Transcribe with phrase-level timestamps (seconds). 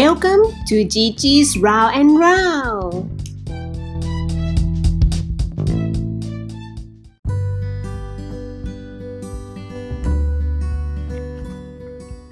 [0.00, 2.94] Welcome to Gigi's Round and Round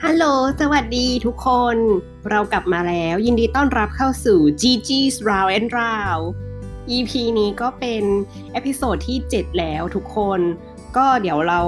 [0.04, 0.24] ฮัลโหล
[0.60, 1.76] สวัสดีทุกคน
[2.30, 6.24] เรากลับมาแล้ว ยินดีต้อนรับเข้าสู่ Gigi's Round and Round
[6.96, 8.04] EP นี้ก็เป็น
[8.52, 10.40] episode ที่ 7 แล้วทุกคน
[10.96, 11.60] ก็เดี๋ยวเรา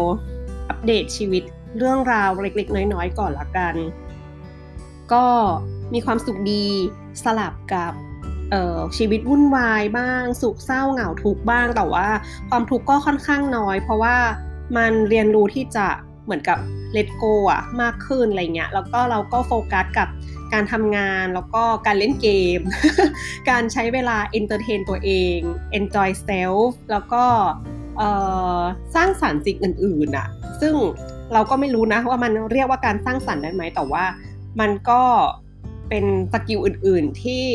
[0.68, 1.42] อัปเดตชีวิต
[1.78, 3.76] เรื่องราวเล็กๆ น้อยๆ ก่อนละกัน
[5.12, 5.26] ก็
[5.94, 6.64] มีความสุขดี
[7.24, 7.92] สลับกับ
[8.96, 12.08] ชีวิตวุ่นวายบ้าง สุขเศร้าเหงาทุกข์บ้าง แต่ว่า
[12.48, 14.16] ความทุกข์ก็ค่อนข้างน้อย เพราะว่า
[14.76, 15.86] มันเรียนรู้ที่จะ
[16.24, 16.58] เหมือนกับ
[16.92, 20.08] let go อะมากขึ้นอะไรเงี้ยแล้วก็เราก็โฟกัสกับ
[20.52, 22.60] การทำงานแล้วก็การเล่นเกม
[23.50, 25.38] การใช้เวลา entertain ตัวเอง
[25.78, 27.24] enjoy self แล้วก็
[28.94, 30.28] สร้างสรรค์สิ่งอื่นๆอะ
[30.60, 30.74] ซึ่ง
[31.32, 34.04] เราก็ไม่รู้นะว่ามันเรียกว่าการสร้างสรรค์ได้ไหมแต่ว่า
[34.60, 35.02] มันก็
[35.92, 37.46] เป็นสกิลอื่น ๆ ที่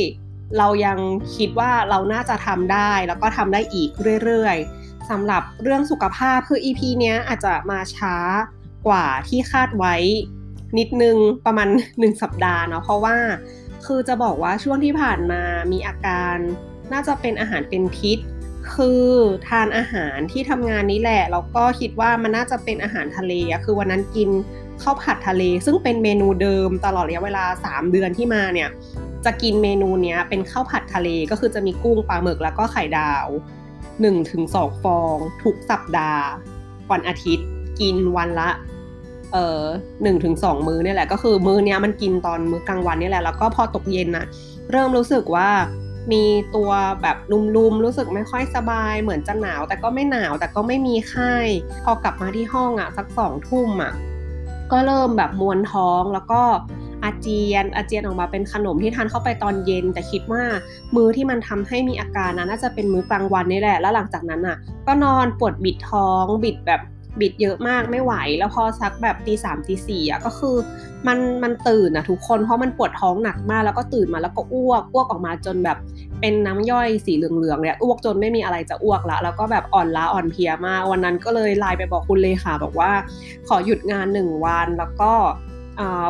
[0.58, 1.00] เรายัง
[1.36, 3.90] คิดว่าเราน่าจะทำได้ แล้วก็ทำได้อีก
[4.24, 8.16] เรื่อย ๆสำหรับเรื่องสุขภาพคือ EP เนี้ยอาจจะมาช้า
[8.88, 9.96] กว่าที่คาดไว้
[10.78, 11.68] นิดนึงประมาณ
[12.00, 13.18] หนึ่งสัปดาห์เนาะเพราะว่า
[13.86, 16.36] คือจะบอกว่าช่วงที่ผ่านมามีอาการ
[16.94, 18.20] น่าจะเป็นอาหารเป็นพิษ
[18.76, 19.08] คือ
[19.48, 23.34] ทานอาหารที่ทำงานนี้แหละแล้วก็คิดว่ามันน่าจะเป็นอาหารทะเล
[23.66, 24.30] คือวันนั้นกิน
[24.84, 28.70] ข้าวผัดทะเล ซึ่งเป็นเมนูเดิมตลอดระยะเวลา 3 เดือนที่มาเนี่ย
[29.26, 33.28] จะกินเมนูเนี้ยเป็นข้าวผัดทะเลก็คือจะมีกุ้งปลาหมึกแล้วก็ไข่ดาว
[34.06, 36.26] 1-2 ฟอง ทุกสัปดาห์
[36.92, 37.48] วันอาทิตย์
[37.80, 38.50] กินวันละ
[39.34, 39.62] เอ่อ
[40.04, 44.26] หนึ่งถึงสองมื้อเนี่ยแหละก็คือมื้อเนี้ยมันกินตอนมื้อกลางวันนี่แหละแล้วก็พอตกเย็นนะ
[44.72, 45.50] เริ่มรู้สึกว่า
[46.12, 46.24] มี
[46.56, 46.70] ตัว
[47.02, 47.18] แบบ
[47.56, 51.34] ลุมๆรู้สึกไม่ค่อยสบาย เหมือนจะหนาวแต่ก็ไม่หนาวแต่ก็ไม่มีไข้
[51.84, 53.94] พอกลับมาที่ห้องอะ่ะสักสองทุ่มอะ
[54.72, 56.42] ก็เริ่มแบบมวนท้องแล้วก็
[57.04, 60.44] อาเจียนอาเจียนออกมาเป็นขนมที่ทานเข้าไปตอนเย็น แต่คิดว่า
[60.96, 66.82] มื้อที่มันทำให้มีอาการนะน่าจะเป็นมื้อกลางวันนี่แหละ แล้วหลังจากนั้นอะ ก็นอนปวดบิดท้องบิดแบบ
[67.22, 70.56] บิดเยอะมากไม่ไหว แล้วพอสักแบบตีสามตีสี่อะก็คือ
[71.08, 75.78] มันมันตื่นอะทุกคนเพราะมันปวดท้องหนักมากแล้วก็ตื่นมาแล้วก็อ้วกอ้วกออกมาจนแบบ
[76.22, 82.92] เป็นน้ำย่อยสีเหลืองๆเนี่ยอ้วกจนไม่มีอะไรจะอ้วกละแล้วก็แบบอ่อนล้าอ่อนเพลียมาก วันนั้นก็เลยไลน์ไปบอกคุณเลขาบอกว่า
[83.48, 85.14] ขอหยุดงานหนึ่งวันแล้วก็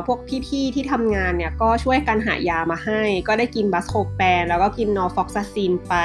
[0.08, 5.96] พวกพี่ๆที่ทำงานเนี่ยก็ช่วยกันหายามาให้ ก็ได้กิน Buscopan แล้วก็กิน norfloxacin ไป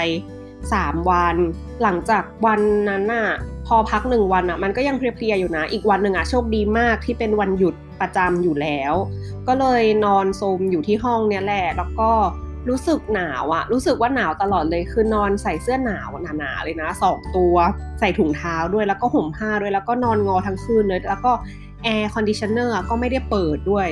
[0.70, 1.36] 3 วัน
[1.82, 3.28] หลังจากวันนั้นน่ะ
[3.66, 8.94] พอพักหนึ่งวันอะมันก็ยังเพลียๆอยู่นะ อีกวันหนึ่งอะโชคดีมากที่เป็นวันหยุดประจำอยู่แล้ว
[9.48, 12.10] ก็เลยนอนซมอยู่ที่ห้องเนี่ยแหละ แล้วก็
[12.68, 16.08] รู้สึกหนาวอะรู้สึกว่าหนาวตลอดเลย คือนอนใส่เสื้อหนาว
[16.38, 17.56] หนาๆเลยนะสองตัว
[18.00, 21.32] ใส่ถุงเท้าด้วย แล้วก็ห่มผ้าด้วย แล้วก็นอนงอทั้งคืนเลย แล้วก็
[21.84, 23.88] air conditioner ก็ไม่ได้เปิดด้วย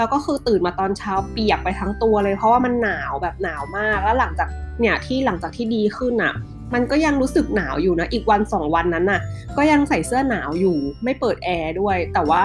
[0.00, 4.48] แล้วก็คือตื่นมาตอนเช้าเปียกไปทั้งตัวเลย เพราะว่ามันหนาวแบบหนาวมาก แล้วหลังจาก
[4.80, 6.34] เนี่ยที่หลังจากที่ดีขึ้นอะ
[6.74, 9.20] มันก็ยังรู้สึกหนาวอยู่นะ อีกวันสองวันนั้นน่ะ
[9.56, 12.44] ก็ยังใส่เสื้อหนาวอยู่ ไม่เปิดแอร์ด้วย แต่ว่า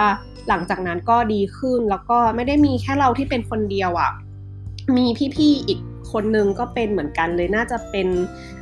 [0.49, 4.11] หลังจากนั้นก็ดีขึ้น แล้วก็ไม่ได้มีแค่เราที่เป็นคนเดียวอะ่ะ
[4.97, 5.05] มี
[5.35, 5.79] พี่ๆอีก
[6.11, 8.07] คนนึงก็เป็นเหมือนกันเลยน่าจะเป็น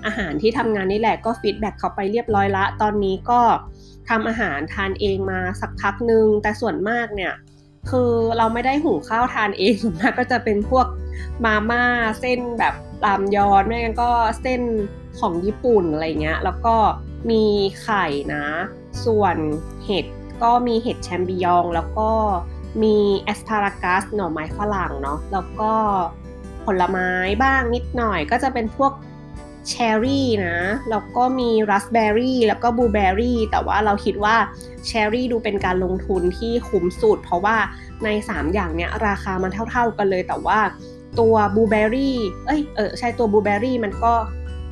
[0.05, 3.41] อาหารที่ทำงานนี่แหละก็ feedback เขาไปเรียบร้อยละ ตอนนี้ก็
[4.09, 7.33] ทำอาหารทานเองมาสักพักนึง แต่ส่วนมากเนี่ย
[7.89, 10.87] คือเราไม่ได้หุงข้าวทานเองส่วนมากก็จะเป็นพวก
[11.45, 11.83] มาม่า
[12.19, 12.73] เส้นแบบ
[13.05, 14.11] รามยอนไม่งั้นก็
[14.41, 14.61] เส้น
[15.19, 16.75] ของญี่ปุ่นอะไรเงี้ย แล้วก็
[17.29, 17.43] มี
[17.81, 18.45] ไข่นะ
[19.05, 19.35] ส่วน
[19.85, 20.05] เห็ด
[20.43, 22.09] ก็มีเห็ดแชมปิยองแล้วก็
[22.83, 25.71] มีแอสพารากัสหน่อไม้ฝรั่งเนาะแล้วก็
[26.65, 27.09] ผลไม้
[27.43, 28.91] บ้างนิดหน่อยก็จะเป็นพวก
[29.69, 30.57] เชอร์รี่นะ
[30.89, 34.35] แล้วก็มีรัสเบอร์รี่แล้วก็บลูเบอร์รี่แต่ว่าเราคิดว่า
[34.85, 37.57] เชอร์รี่ดูเป็นการลงทุนที่คุ้มสุดเพราะว่า
[38.03, 40.59] ใน 3 อย่างเนี้ยราคามันเท่า ๆกันเลยแต่ว่า
[41.19, 44.13] ตัวบลูเบอร์รี่เอ้ยเออใช่ตัวบลูเบอร์รี่มันก็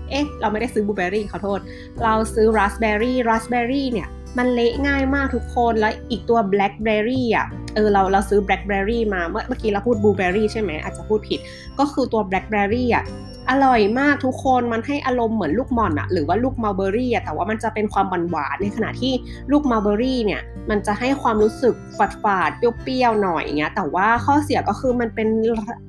[0.09, 1.59] เอ๊ะเราไม่ได้ซื้อบลูเบอร์รี่ขอโทษ
[2.03, 4.07] เราซื้อราสเบอร์รี่ราสเบอร์รี่เนี่ย
[4.37, 7.45] มันเละง่ายมากทุกคนแล้วอีกตัวแบล็คเบอร์รี่อะ
[7.75, 11.39] เออเราเราซื้อแบล็คเบอร์รี่มาเมื่อเมื่อกี้เราพูดบลูเบอร์รี่ใช่ไหมอาจจะพูดผิด
[11.79, 13.03] ก็คือตัวแบล็คเบอร์รี่อะ
[13.49, 19.13] อร่อยมากทุกคนมันให้อารมณ์เหมือนลูกหม่อนอะหรือว่าลูกมัลเบอร์รี่อะแต่ว่ามันจะเป็นความหวานในขณะที่
[19.51, 25.29] ลูกมัลเบอร์รี่เนี่ยมันจะให้ความรู้สึกฝาดฝาดเปรี้ยวๆหน่อยอย่างเงี้ยแต่ว่าข้อเสียก็คือมันเป็น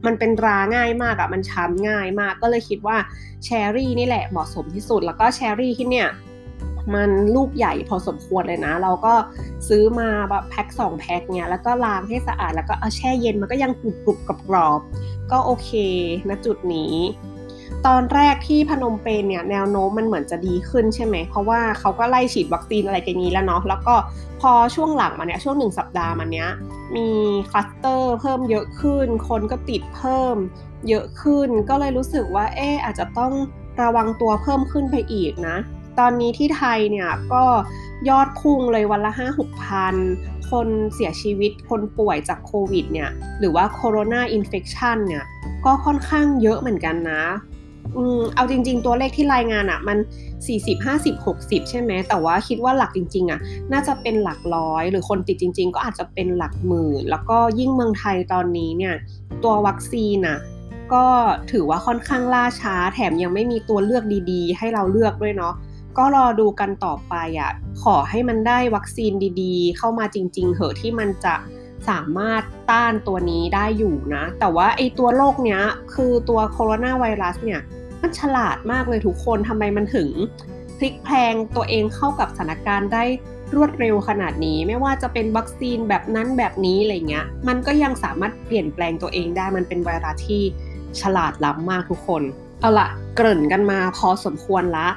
[0.06, 2.96] มันเป็นราง่ายมากอะมันช้ำง่ายมากก็เลยคิดว่า
[3.44, 6.08] แชร์รี่นี่แหละเหมาะสมที่สุด แล้วก็แชร์รี่ที่เนี่ย
[6.94, 9.14] มันลูกใหญ่พอสมควรเลยนะ เราก็
[9.68, 14.80] ซื้อมาแบบแพ็คสองแพ็คเนี่ยแล้วก็ล้างให้สะอาดแล้วก็เอาแช่เย็นมันก็ยังกรุบกรุบกรอบ
[15.30, 15.70] ก็โอเค
[16.28, 16.94] ณจุดนี้
[17.86, 23.94] ตอนแรกที่พนมเปญเนี่ยแนวโน้มมันเหมือนจะดีขึ้นใช่ไหม เพราะว่าเขาก็ไล่ฉีดวัคซีนอะไรกันนี้แล้วเนาะแล้วก็
[24.40, 26.48] พอช่วงหลังมาเนี่ยช่วงหนึ่งสัปดาห์มาเนี้ย
[26.96, 27.08] มี
[27.50, 30.36] คลัสเตอร์เพิ่มเยอะขึ้น คนก็ติดเพิ่ม
[30.88, 33.32] เยอะขึ้น ก็เลยรู้สึกว่าเอออาจจะต้อง
[33.82, 35.56] ระวังตัวเพิ่มขึ้นไปอีกนะ
[35.98, 37.44] ตอนนี้ที่ไทยเนี่ยก็
[38.08, 39.94] ยอดพุ่งเลยวันละห้าหกพัน
[40.50, 45.24] คนเสียชีวิตคนป่วยจากโควิดเนี่ยหรือว่า corona infection เนี่ย
[45.64, 47.22] ก็ค่อนข้างเยอะเหมือนกันนะ
[47.96, 49.98] อืมเอาจริง ๆ ตัวเลขที่รายงานอะ่ะ มัน
[50.46, 53.40] 40 50 60 ใช่ไหมแต่ว่าคิดว่าหลักจริง ๆอะ่ะ
[53.72, 58.94] น่าจะเป็นหลักร้อย หรือคนติดจริง ๆ ก็อาจจะเป็นหลักหมื่น แล้วก็ยิ่งเมืองไทยตอนนี้เนี่ย
[59.44, 60.38] ตัววัคซีนอะ
[60.92, 61.04] ก็
[61.52, 65.54] ถือว่าค่อนข้างล่าช้า แถมยังไม่มีตัวเลือกดี ๆ ให้เราเลือกด้วยเนาะ
[65.98, 67.50] ก็รอดูกันต่อไปอะ่ะ
[67.82, 69.12] ขอให้มันได้วัคซีน
[69.42, 71.34] ดี ๆ เข้ามาจริง ๆ เหอะที่มันจะ
[71.88, 75.60] สามารถต้านตัวนี้ได้อยู่นะ แต่ว่าไอตัวโรคเนี้ย
[75.94, 77.60] คือตัวโคโรนาไวรัสเนี่ย
[78.02, 80.08] มันฉลาดมากเลยทุกคนทำไมมันถึง
[80.78, 83.04] พลิกแพลงตัวเองเข้ากับสถานการณ์ได้
[83.54, 90.42] รวดเร็วขนาดนี้ ไม่ว่าจะเป็นวัคซีนแบบนั้นแบบนี้อะไรเงี้ย มันก็ยังสามารถเปลี่ยนแปลงตัวเองได้มันเป็นไวรัสที่
[91.00, 92.22] ฉลาดล้ำมากทุกคน
[92.60, 94.88] เอาละเกริ่นกันมาพอสมควรละ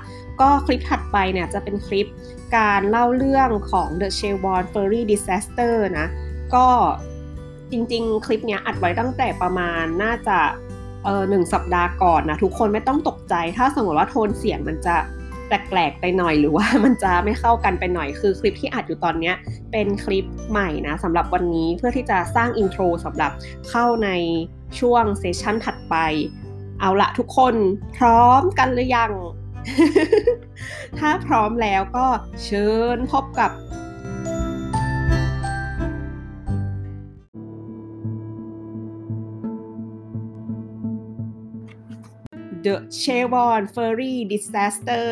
[0.41, 2.07] ก็คลิปถัดไปเนี่ยจะเป็นคลิป
[2.57, 6.07] การเล่าเรื่องของ The c h e v o n Ferry Disaster นะ
[6.55, 6.67] ก็
[7.71, 10.39] จริงๆ คลิปเนี้ยอัดไว้ตั้งแต่ประมาณน่าจะ
[11.03, 14.95] เออหนึ่งสัปดาห์ก่อนนะทุกคนไม่ต้องตกใจ ถ้าสมมติว่าโทนเสียงมันจะ
[15.47, 19.31] แปลกๆไปหน่อยหรือว่ามันจะไม่เข้ากันไปหน่อยคือคลิปที่อัดอยู่ตอนนี้
[19.71, 23.31] เป็นคลิปใหม่นะสำหรับวันนี้เพื่อที่จะสร้าง intro สำหรับ
[23.69, 24.09] เข้าใน
[24.79, 25.95] ช่วง session ถัดไป
[26.79, 27.55] เอาละทุกคน
[27.97, 29.11] พร้อมกันหรือยัง
[30.99, 32.05] ถ้าพร้อมแล้วก็
[32.43, 33.51] เชิญพบกับ
[42.65, 45.07] The Chevron Ferry Disaster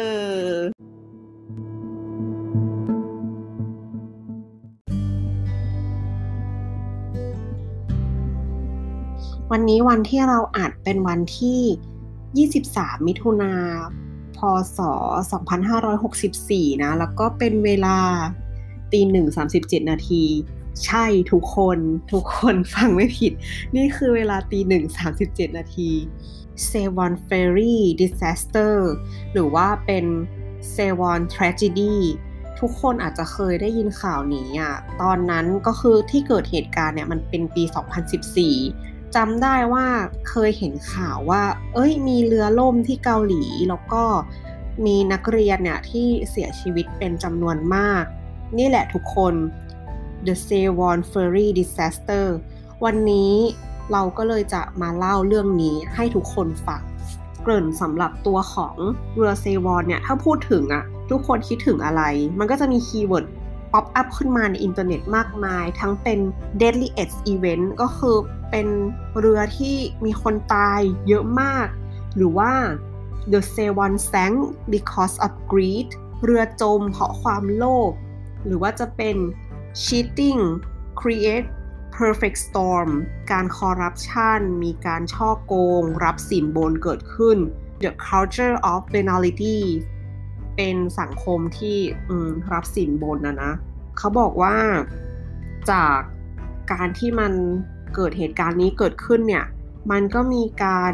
[9.51, 13.53] วันนี้วันที่เราอัดเป็นวันที่ 23 มิถุนา
[14.38, 14.39] พ
[14.77, 14.79] ศ
[16.01, 17.97] 2564 นะ แล้วก็เป็นเวลา
[18.91, 20.23] ตีหนึ่งสามสิบเจ็ดนาที
[20.85, 21.79] ใช่ทุกคน
[22.11, 23.31] ทุกคนฟังไม่ผิด
[23.75, 25.91] นี่คือเวลาตีหนึ่งสามสิบเจ็ดนาที
[26.69, 28.75] s e v o n Ferry Disaster
[29.31, 30.05] หรือว่าเป็น
[30.73, 31.95] s e v o n Tragedy
[32.59, 37.63] ทุกคนอาจจะเคยได้ยินข่าวนี้อะ ตอนนั้นก็คือที่เกิดเหตุการณ์เนี่ยมันเป็นปี
[38.39, 39.88] 2014จำได้ว่า
[40.29, 44.03] เคยเห็นข่าวว่า เอ้ย มีเรือล่มที่เกาหลี แล้วก็
[44.85, 48.03] มีนักเรียนเนี่ยที่เสียชีวิตเป็นจำนวนมาก
[48.57, 49.33] นี่แหละทุกคน
[50.25, 52.25] The s e v o n Ferry Disaster
[52.83, 53.33] วันนี้
[53.91, 56.81] เราก็เลยจะมาเล่าเรื่องนี้ให้ทุกคนฟัง
[57.41, 58.75] เกริ่นสำหรับตัวของ
[59.15, 62.03] เรือเซวอลเนี่ย ถ้าพูดถึงอะทุกคนคิดถึงอะไร
[62.39, 63.25] มันก็จะมี keyword
[63.71, 66.19] pop up ขึ้นมาในอินเทอร์เน็ตมากมาย ทั้งเป็น
[66.61, 68.15] deadliest event ก็คือ
[68.51, 68.68] เป็น
[69.19, 69.75] เรือที่
[70.06, 71.68] มีคนตายเยอะมาก
[72.15, 72.51] หรือว่า
[73.31, 74.38] the Sewol sank
[74.74, 75.89] because of greed
[76.24, 77.91] เรือจมเพราะความโลภ
[78.45, 79.15] หรือว่าจะเป็น
[79.83, 80.41] cheating
[81.00, 81.47] create
[81.97, 82.89] perfect storm
[83.31, 87.37] การคอร์รัปชันมีการช่อโกง รับสินบนเกิดขึ้น
[87.83, 89.59] the culture of penalty
[90.55, 91.77] เป็นสังคมที่
[92.53, 93.53] รับสินบนนะนะ
[93.97, 94.57] เขาบอกว่า
[95.71, 96.00] จาก
[96.71, 97.33] การที่มัน
[97.95, 99.45] เกิดเหตุการณ์นี้เกิดขึ้นเนี่ย
[99.91, 100.93] มันก็มีการ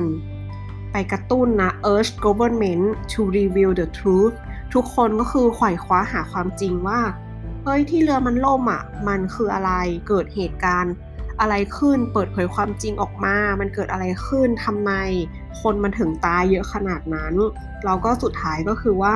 [0.91, 4.35] ไปกระตุ้นนะ urge government to reveal the truth
[4.73, 6.99] ทุกคนก็คือขวายคว้าหาความจริงว่า
[7.63, 9.71] เฮ้ยที่เรือมันล่มอะ มันคืออะไร
[10.07, 10.93] เกิดเหตุการณ์
[11.39, 14.91] อะไรขึ้นเปิดเผยความจริงออกมา มันเกิดอะไรขึ้นทำไม
[15.61, 17.33] คนมันถึงตายเยอะขนาดนั้น
[17.85, 19.11] เราก็สุดท้ายก็คือว่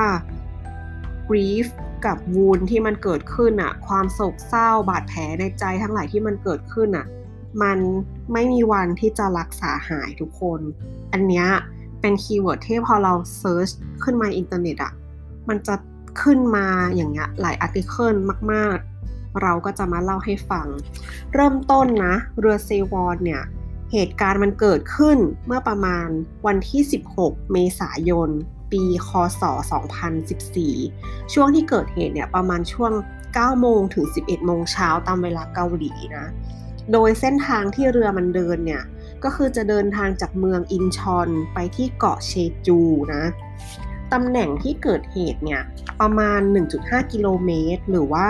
[1.28, 1.66] grief
[2.06, 7.06] กับวูนที่มันเกิดขึ้นอะความโศกเศร้าบาดแผลในใจทั้งหลายที่มันเกิดขึ้นอะ
[7.62, 7.78] มัน
[8.32, 10.60] ไม่มีวันที่จะรักษาหายทุกคน
[11.12, 11.46] อันเนี้ย
[12.00, 13.68] เป็น keyword ที่พอเรา search
[14.02, 14.92] ขึ้นมาอินเทอร์เน็ตอะ
[15.48, 15.74] มันจะ
[16.22, 18.14] ขึ้นมาอย่างเงี้ยหลาย article
[18.52, 18.78] มาก
[19.08, 20.66] ๆ เราก็จะมาเล่าให้ฟัง
[21.34, 23.42] เริ่มต้นนะ เรือเซวอนเนี่ย
[23.92, 26.08] เหตุการณ์มันเกิดขึ้นเมื่อประมาณ
[26.46, 26.82] วันที่
[27.16, 28.30] 16 เมษายน
[28.72, 29.42] ปี คศ
[30.36, 32.92] 2014 ช่วงที่เกิดเหตุเนี่ยประมาณช่วง
[33.26, 36.26] 9 โมงถึง 11 โมงเช้าตามเวลาเกาหลีนะ
[36.92, 38.82] โดยเส้นทางที่เรือมันเดินเนี่ย
[39.24, 42.32] ก็คือจะเดินทางจากเมืองอินชอนไปที่เกาะเช
[42.66, 42.78] จู
[43.14, 43.22] นะ
[44.14, 45.62] ตำแหน่งที่เกิดเหตุเนี่ย
[46.00, 46.40] ประมาณ
[46.76, 48.28] 1.5 กิโลเมตร หรือว่า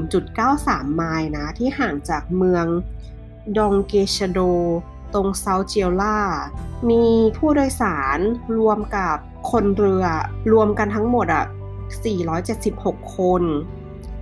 [0.00, 2.66] 0.93 ไมล์นะที่ห่างจากเมือง
[3.56, 4.40] ดองเกชโด
[5.14, 6.18] ตรงเซาเจียล่า
[6.90, 7.04] มี
[7.36, 8.18] ผู้โดยสาร
[8.58, 9.16] รวมกับ
[9.50, 10.04] คนเรือ
[10.52, 11.44] รวมกันทั้งหมดอะ
[12.30, 13.42] 476 คน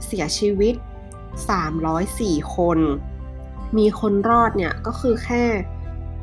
[0.06, 0.74] เสียชีวิต
[1.64, 2.78] 304 คน
[3.78, 5.44] มีคนรอดเนี่ยก็คือแค่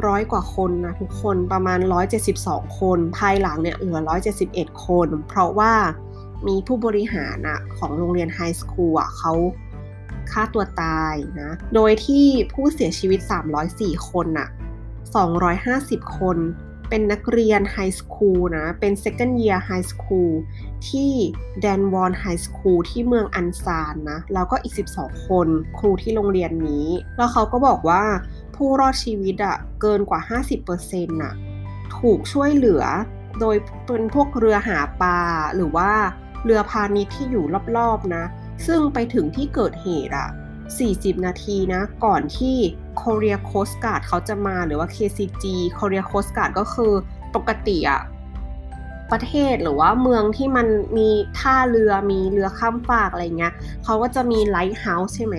[0.07, 1.79] ร้อยกว่าคนนะทุกคนประมาณ
[2.27, 3.99] 172 คน ภายหลังเนี่ยเหลือ
[4.41, 5.73] 171 คน เพราะว่า
[6.47, 9.33] มีผู้บริหารอะของโรงเรียนไฮสคูลอะเขา
[10.31, 13.19] ฆ่าตัวตายนะ โดยที่ผู้เสียชีวิต
[13.63, 14.49] 304 คนอะ
[15.33, 16.37] 250 คน
[16.89, 20.31] เป็นนักเรียน high school นะ เป็น second year high school
[20.89, 21.11] ที่
[21.61, 25.47] แดนวอน high school ที่เมืองอันซานนะ แล้วก็อีก 12 คน
[25.77, 26.87] ครูที่โรงเรียนนี้
[27.17, 28.03] แล้วเขาก็บอกว่า
[28.57, 30.21] ผู้รอดชีวิตอะเกินกว่า
[30.69, 31.33] 50%น่ะ
[31.97, 32.83] ถูกช่วยเหลือ
[33.39, 35.19] โดยเป็นพวกเรือหาปลา
[35.55, 35.91] หรือว่า
[36.45, 37.45] เรือพาณิชย์ที่อยู่
[37.77, 38.23] รอบๆนะ
[38.67, 40.29] ซึ่งไปถึงที่เกิดเหตุอะ
[40.75, 42.55] 40 นาทีนะ ก่อนที่
[43.01, 45.45] Korea Coast Guard เขาจะมาหรือว่า KCG
[45.77, 46.93] Korea Coast Guard ก็คือ
[47.35, 48.01] ปกติอะ
[49.11, 51.09] ประเทศหรือว่าเมืองที่มันมี
[51.39, 55.35] ท่าเรือมีเรือข้ามฟากอะไรเงี้ยเขาก็จะมี lighthouse ใช่ไหม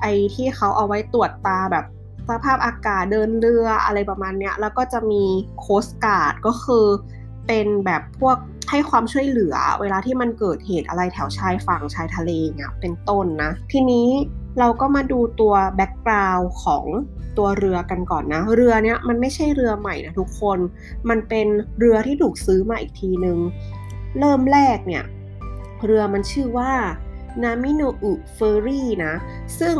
[0.00, 1.84] ไอที่เขาเอาไว้ตรวจตราแบบ
[2.28, 5.24] สภาพอากาศเดินเรืออะไรประมาณเนี้ย แล้วก็จะมี
[5.60, 6.86] coast guard ก็คือ
[7.46, 8.36] เป็นแบบพวก
[8.70, 14.08] ให้ความช่วยเหลือ เวลาที่มันเกิดเหตุอะไรแถวชายฝั่งชายทะเลเนี่ยเป็นต้นนะ ทีนี้
[14.58, 16.84] เราก็มาดูตัวแบ็กกราวน์ของ
[17.38, 20.58] ตัวเรือกันก่อนนะ เรือเนี้ยมันไม่ใช่เรือใหม่นะทุกคน
[21.08, 21.46] มันเป็น
[21.78, 23.38] เรือที่ถูกซื้อมาอีกทีนึง
[24.18, 25.04] เริ่มแรกเนี่ย
[25.84, 26.72] เรือมันชื่อว่า
[27.42, 29.14] นามิโนอุเฟอร์รี่นะ
[29.60, 29.76] ซึ่ง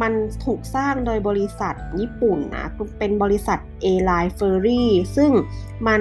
[0.00, 0.12] มัน
[0.44, 2.66] ถูกสร้างโดยบริษัทญี่ปุ่นนะ
[2.98, 4.82] เป็นบริษัท A-Line Ferry
[5.16, 5.30] ซึ่ง
[5.86, 6.00] มัน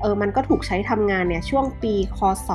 [0.00, 2.18] เออมันก็ถูกใช้ทำงานเนี่ยช่วงปีค
[2.48, 2.50] ศ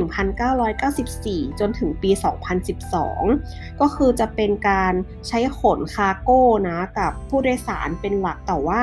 [0.00, 2.10] 1994 จนถึงปี
[2.94, 4.92] 2012 ก็คือจะเป็นการ
[5.28, 8.82] ใช้ขนคาร์โก้นะกับผู้โดยสารเป็นหลักแต่ว่า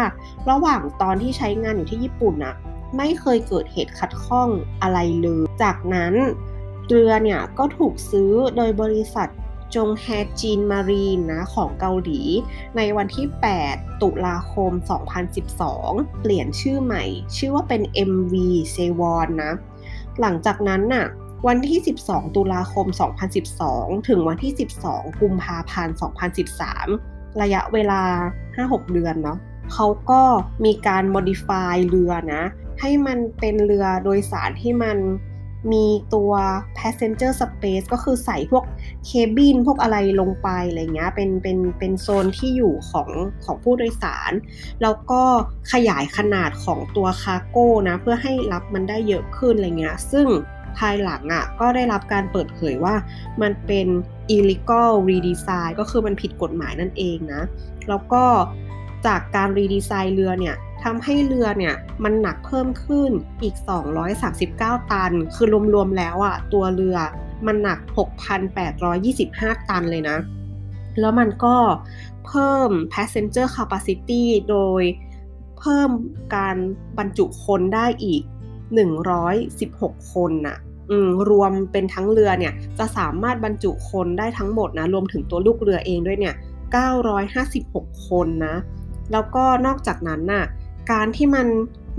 [0.50, 2.56] ระหว่างตอนที่ใช้งานอยู่ที่ญี่ปุ่นนะ
[2.98, 4.50] ไม่เคยเกิดเหตุขัดข้อง
[4.82, 6.14] อะไรเลย จากนั้น
[6.88, 9.30] เรือเนี่ยก็ถูกซื้อโดยบริษัท
[9.76, 10.08] จงแฮ
[10.42, 12.22] จีนมารีนนะของเกาหลี
[12.78, 13.28] ในวันที่
[13.64, 14.72] 8 ตุลาคม
[15.48, 17.04] 2012 เปลี่ยนชื่อใหม่
[17.38, 18.34] ชื่อว่าเป็น MV
[18.76, 19.54] s e w o n นะ
[20.22, 21.08] หลังจากนั้นน่ะ
[21.48, 22.86] วันที่ 12 ตุลาคม
[23.48, 24.54] 2012 ถึงวันที่
[24.86, 25.96] 12 กุมภาพันธ์
[26.68, 28.02] 2013 ระยะเวลา
[28.48, 29.38] 5-6 เดือนเนาะ
[29.74, 30.22] เขาก็
[30.66, 32.44] มีการ modify เรือนะ
[32.82, 34.98] ให้มันเป็นเรือโดยสารที่มัน
[35.72, 36.32] มีตัว
[36.78, 38.64] passenger space ก็คือใส่พวก
[39.06, 43.10] เคบินพวกอะไรลงไปอะไรเงี้ย เป็นเป็นเป็นโซนที่อยู่ของ
[43.46, 44.32] ของผู้โดยสาร
[44.82, 45.22] แล้วก็
[45.72, 50.28] ขยายขนาดของตัวคาร์โก้นะ เพื่อให้รับมันได้เยอะขึ้นอะไรเงี้ย ซึ่ง
[50.78, 52.96] ภายหลังอะ่ะก็ได้รับการเปิดเผยว่า
[53.42, 53.88] มันเป็น
[54.36, 57.44] illegal redesign ก็คือมันผิดกฎหมายนั่นเองนะ
[57.90, 58.24] แล้วก็
[59.06, 63.12] จากการรีดีไซน์เรือเนี่ยทำให้เรือเนี่ยมันหนักเพิ่มขึ้น
[63.44, 63.56] อีก
[64.24, 66.98] 239 ตัน คือรวมๆแล้วอะตัวเรือ
[67.48, 67.80] มันหนัก
[68.54, 70.18] 6,825 ตันเลยนะ
[71.00, 71.56] แล้วมันก็
[72.28, 74.84] เพิ่ม passenger capacity โดย
[75.60, 75.90] เพิ่ม
[76.36, 76.56] การ
[76.98, 78.22] บรรจุคนได้อีก
[79.38, 80.58] 116 คนน่ะ
[81.30, 86.36] รวมเป็นทั้งเรือเนี่ยจะสามารถบรรจุคนได้ทั้งหมดนะ รวมถึงตัวลูกเรือเองด้วยเนี่ย
[87.20, 88.56] 956 คนนะ
[89.12, 90.46] แล้วก็นอกจากนั้นน่ะ
[90.92, 91.48] การที่มัน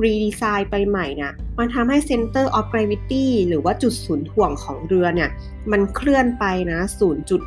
[0.05, 5.31] รีดีไซน์ไปใหม่เนี่ยมันทำให้ Center of Gravity หรือว่าจุดศูนย์ถ่วงของเรือเนี่ย
[5.73, 6.81] มันเคลื่อนไปนะ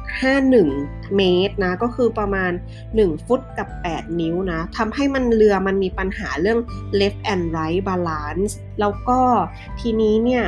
[0.03, 2.51] 0.51 เมตรนะ ก็คือประมาณ
[2.89, 6.59] 1 ฟุตกับ 8 นิ้วนะทำให้มันเรือมันมีปัญหาเรื่อง
[6.99, 9.19] left and right balance แล้วก็
[9.79, 10.45] ทีนี้เนี่ย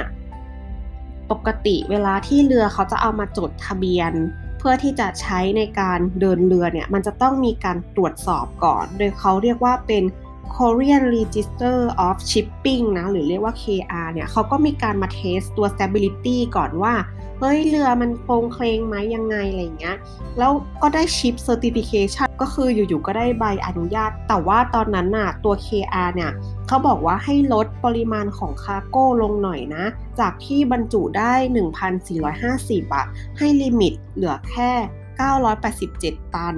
[1.32, 4.14] ปกติเวลาที่เรือเขาจะเอามาจดทะเบียน
[4.68, 10.04] พื่อที่จะใช้ในการเดินเรือเนี่ยมันจะต้องมีการตรวจสอบก่อน โดยเขาเรียกว่าเป็น
[10.56, 16.94] Korean Register of Shipping นะหรือเรียกว่า KR เนี่ยเขาก็มีการมา test ตัว stability ก่อนว่า
[17.40, 19.98] เฮ้ยเรือมันโครงเคลงไหมยังไง อะไรเงี้ย
[20.40, 26.32] แล้วก็ได้ Ship Certification ก็คืออยู่ๆก็ได้ใบอนุญาต แต่ว่าตอนนั้นน่ะตัว KR เนี่ย
[26.68, 29.86] เขาบอกว่าให้ลดปริมาณของ cargo ลงหน่อยนะ
[30.20, 31.34] จากที่บรรจุได้
[32.14, 33.06] 1,450อะ
[33.38, 34.72] ให้ limit เหลือแค่
[35.54, 36.58] 987 ตัน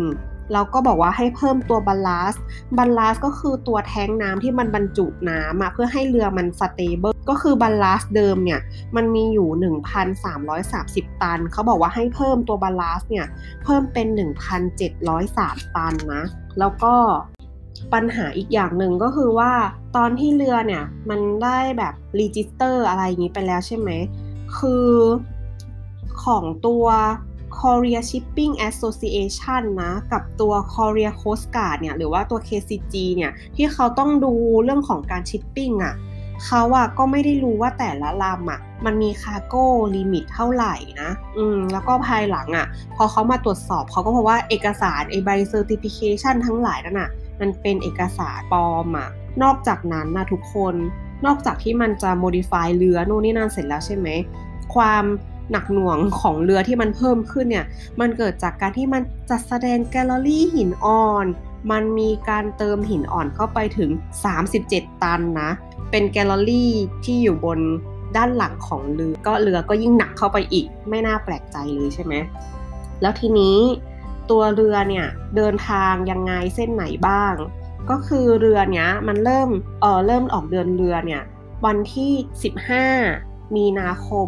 [0.54, 2.36] เราก็บอกว่าให้เพิ่มตัว ballast
[2.77, 8.60] ballast ก็คือตัวแท็งก์น้ำที่มันบรรจุน้ำอะเพื่อให้เรือมัน stable ก็คือบัลลาสเดิมเนี่ย
[8.96, 9.74] มันมีอยู่
[10.51, 13.25] 1,330 ตัน เขาบอกว่าให้เพิ่มตัวบัลลาสเนี่ย
[13.63, 14.08] เพิ่มเป็น
[14.92, 16.24] 1,703 ตันนะ
[16.60, 16.96] แล้วก็
[17.94, 19.51] ปัญหาอีกอย่างหนึ่งก็คือว่า
[19.96, 23.89] ตอนที่เรือเนี่ยมันได้แบบ register อะไรอย่างนี้ไปแล้วใช่ไหม
[24.58, 24.88] คือ
[26.24, 26.86] ของตัว
[27.61, 34.33] Korea Shipping Association นะกับตัว Korea Coast Guard เนี่ยหรือว่าตัว KCG เนี่ยที่เขาต้องดู
[34.63, 35.95] เรื่องของการชิปปิ้งอะ่ะ
[36.45, 47.09] เขาอะก็ไม่ได้รู้ว่าแต่ละลำอะมันมี cargo limit เท่าไหร่นะ อืม แล้วก็ภายหลังอะพอเขามาตรวจสอบเขาก็พบว่าเอกสารไอใบ certification ทั้งหลายนั่นอะ
[47.39, 49.09] มันเป็นเอกสารปลอมอะ
[49.43, 50.75] นอกจากนั้นนะทุกคน
[51.25, 54.07] นอกจากที่มันจะ modify เรือนู่นนี่นั่นเสร็จแล้วใช่ไหม
[54.75, 55.03] ความ
[55.51, 57.66] หนักหน่วงของเรือที่มันเพิ่มขึ้นเนี่ย
[58.00, 61.25] มันเกิดจากการที่มันจัดแสดงแกลเลอรี่หินอ่อน
[61.72, 63.89] มันมีการเติมหินอ่อนเข้าไปถึง
[64.48, 65.50] 37 ตันนะ
[65.92, 66.74] เป็นแกลเลอรี่
[67.06, 67.60] ที่อยู่บน
[68.18, 72.13] ด้านหลังของเรือ ก็เรือก็ยิ่งหนักเข้าไปอีก ไม่น่าแปลกใจเลยใช่ไหม
[73.01, 73.58] แล้วทีนี้
[74.32, 77.34] ตัวเรือเนี่ยเดินทางยังไงเส้นไหนบ้าง
[77.89, 79.50] ก็คือเรือเนี้ยมันเริ่ม
[79.82, 81.22] เออเริ่มออกเดินเรือเนี่ย
[81.66, 82.12] วันที่
[82.94, 84.25] 15 มีนาคม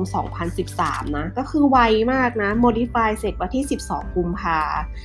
[0.58, 1.78] 2013 นะ ก็คือไว
[2.14, 4.60] มากนะ modify เสร็จวันที่ 12 กุมภา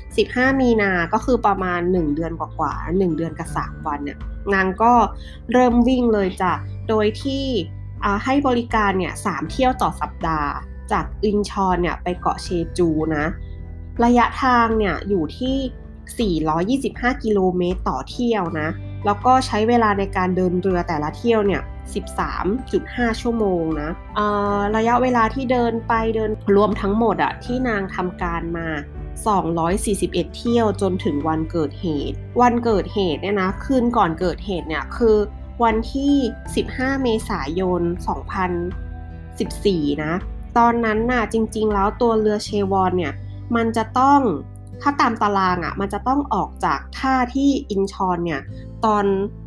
[0.06, 4.18] 15 มีนา ก็คือประมาณ 1 เดือนกว่าๆ1เดือนกับ 3 วันเนี่ย
[4.54, 4.92] นางก็
[5.52, 6.52] เริ่มวิ่งเลยจ้ะ
[6.88, 7.44] โดยที่
[8.24, 10.50] ให้บริการเนี่ย3เที่ยวต่อสัปดาห์
[10.92, 13.26] จากอินชอนเนี่ยไปเกาะเชจูนะ
[14.04, 15.56] ระยะทางเนี่ยอยู่ที่
[17.10, 18.68] 425 กิโลเมตรต่อเที่ยวนะ
[19.04, 23.90] แล้วก็ใช้เวลาในการเดินเรือแต่ละเที่ยวเนี่ย 13.5 ชั่วโมงนะ
[24.76, 28.68] ระยะเวลาที่เดินไปเดินรวมทั้งหมดอะที่นางทำการมา
[29.52, 35.16] 241 เที่ยวจนถึงวันเกิดเหตุ วันเกิดเหตุเนี่ยนะคืนก่อนเกิดเหตุเนี่ยคือ
[35.64, 36.14] วันที่
[36.58, 37.82] 15 เมษายน
[39.12, 40.12] 2014 นะ
[40.58, 43.12] ตอนนั้นน่ะจริงๆ แล้วตัวเรือเชวอนเนี่ย
[43.56, 44.20] มันจะต้อง
[44.82, 48.40] ถ้าตามตารางอะ่ะ มันจะต้องออกจากท่าที่อินชอนเนี่ย
[48.84, 49.04] ตอน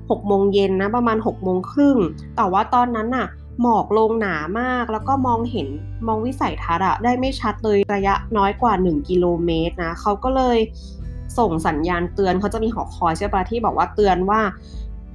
[0.09, 1.97] 6โมงเย็นนะประมาณ6โมงครึ่ง
[2.35, 3.27] แต่ว่าตอนนั้นน่ะ
[3.61, 5.67] หมอกลงหนามาก แล้วก็มองเห็น
[6.07, 10.57] มองวิสัยทัศน์อะได้ไม่ชัดเลยระยะน้อยกว่า 1 กิโลเมตรนะเขาก็เลย
[11.37, 14.41] ส่งสัญญาณเตือนเขาจะมีหอคอยใช่ปะที่บอกว่าเตือนว่า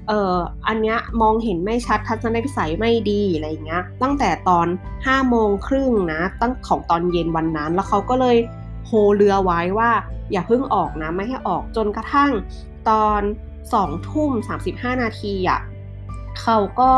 [0.09, 0.37] เออ
[0.69, 8.37] อันเนี้ยมองเห็นไม่ชัดทัศนวิสัยไม่ดีอะไรเงี้ย ตั้งแต่ตอน5โมงครึ่งนะ ตั้งของตอนเย็นวันนั้น แล้วเขาก็เลย
[8.87, 9.91] โฮเรือไว้ว่า
[10.33, 12.33] อย่าเพิ่งออกนะไม่ให้ออกจนกระทั่ง
[12.89, 13.21] ตอน
[13.71, 14.31] 2 ทุ่ม
[14.69, 15.61] 35 นาทีอะ่ะ
[16.41, 16.93] เขาก็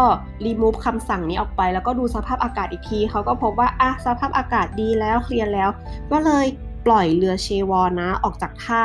[0.45, 5.71] รีมูฟคำสั่งนี้ออกไป แล้วก็ดูสภาพอากาศอีกทีเขาก็พบว่าอะสภาพอากาศดีแล้วเคลียร์แล้ว
[6.13, 6.47] ก็เลย
[6.87, 8.85] ปล่อยเรือเชวอนนะออกจากท่า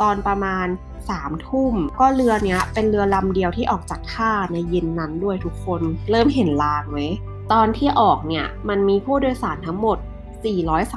[0.00, 0.66] ตอนประมาณ
[1.10, 6.98] สามทุ่ม ก็เรือเนี้ยเป็นเรือลำเดียวที่ออกจากท่าในเย็นนั้นด้วยทุกคน เริ่มเห็นลางไหม
[7.52, 9.98] ตอนที่ออกเนี่ยมันมีผู้โดยสารทั้งหมด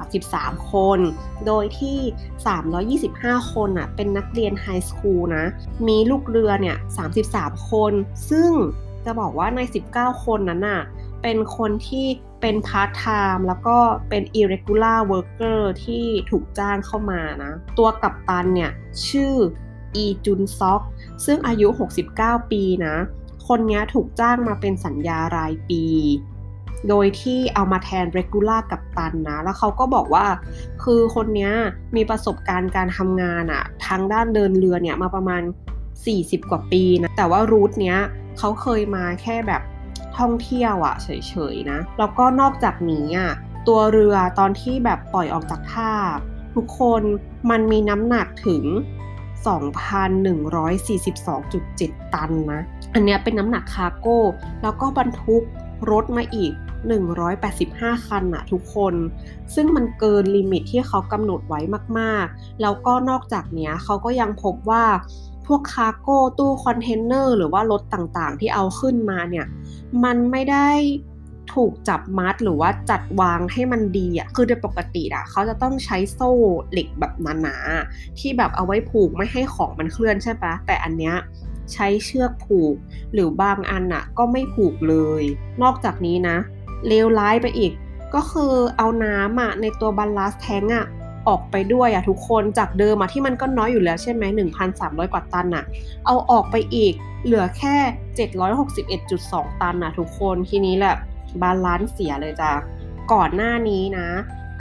[0.07, 0.99] 433 คน
[1.47, 1.97] โดยที่
[3.39, 5.45] 325 คนอะเป็นนักเรียน high school นะ
[5.87, 6.77] มีลูกเรือเนี่ย
[7.21, 7.93] 33 คน
[8.29, 8.51] ซึ่ง
[9.05, 9.59] จะบอกว่าใน
[9.93, 10.81] 19 คนนั้นน่ะ
[11.21, 12.07] เป็นคนที่
[12.41, 13.77] เป็นพาร์ทไทม์แล้วก็
[14.09, 18.71] เป็น irregular worker ที่ถูกจ้างเข้ามานะ ตัวกัปตันเนี่ย
[19.07, 19.33] ชื่อ
[19.95, 20.81] อีจุนซอก
[21.25, 21.67] ซึ่งอายุ
[22.09, 22.95] 69 ปีนะ
[23.47, 25.83] คนนี้ถูกจ้างมาเป็นสัญญารายปี
[26.89, 30.25] โดยที่เอามาแทนเรกูล่ากับตันนะ แล้วเขาก็บอกว่า
[30.83, 31.49] คือคนนี้
[31.95, 35.41] มีประสบการณ์การทำงานอะทางด้านเดินเรือเนี่ยมาประมาณ
[35.95, 37.97] 40 กว่าปีนะ แต่ว่ารูทเนี้ย
[38.37, 39.61] เขาเคยมาแค่แบบ
[40.17, 41.07] ท่องเที่ยวอะเฉ
[41.53, 43.31] ยๆนะ แล้วก็นอกจากนี้อะ
[43.67, 45.91] ตัวเรือตอนที่แบบปล่อยออกจากท่า
[46.55, 47.01] ทุกคน
[47.49, 48.63] มันมีน้ำหนักถึง
[49.45, 52.61] 2,142.7 ตันนะ
[52.93, 54.19] อันเนี้ยเป็นน้ำหนัก cargo
[54.61, 55.43] แล้วก็บรรทุก
[55.91, 56.53] รถมาอีก
[56.89, 58.93] 185 คันนะทุกคน
[59.55, 61.59] ซึ่งมันเกิน limit ที่เขากำหนดไว้
[61.99, 64.85] มากๆ แล้วก็นอกจากนี้เขาก็ยังพบว่า
[65.47, 69.45] พวก cargo ตู้คอนเทนเนอร์หรือว่ารถต่างๆ ที่เอาขึ้นมาเนี่ย
[70.03, 70.69] มันไม่ได้
[71.53, 76.31] ถูกจับมัดหรือว่าจัดวางให้มันดีอะคือโดยปกติอะเขาจะต้องใช้โซ่
[76.71, 81.15] เหล็กแบบหนาๆที่แบบเอาไว้ผูกไม่ให้ของมันเคลื่อนใช่ปะแต่อันเนี้ย
[81.73, 82.75] ใช้เชือกผูก
[83.13, 85.23] หรือบางอันอะก็ไม่ผูกเลย
[85.61, 86.37] นอกจากนี้นะ
[86.87, 87.71] เลวร้ายไปอีก
[88.15, 90.85] ก็คือเอาน้ำอะในตัว ballast tank อะ
[91.27, 94.23] ออกไปด้วยอะทุกคนจากเดิมอะที่มันก็น้อยอยู่แล้วใช่ไหม
[94.67, 95.63] 1,300 กว่าตันอะ
[96.05, 97.75] เอาออกไปอีกเหลือแค่
[98.49, 100.95] 761.2 ตันอะทุกคนทีนี้แหละ
[101.41, 102.51] balance เสียเลยจ้ะ
[103.13, 104.07] ก่อนหน้านี้นะ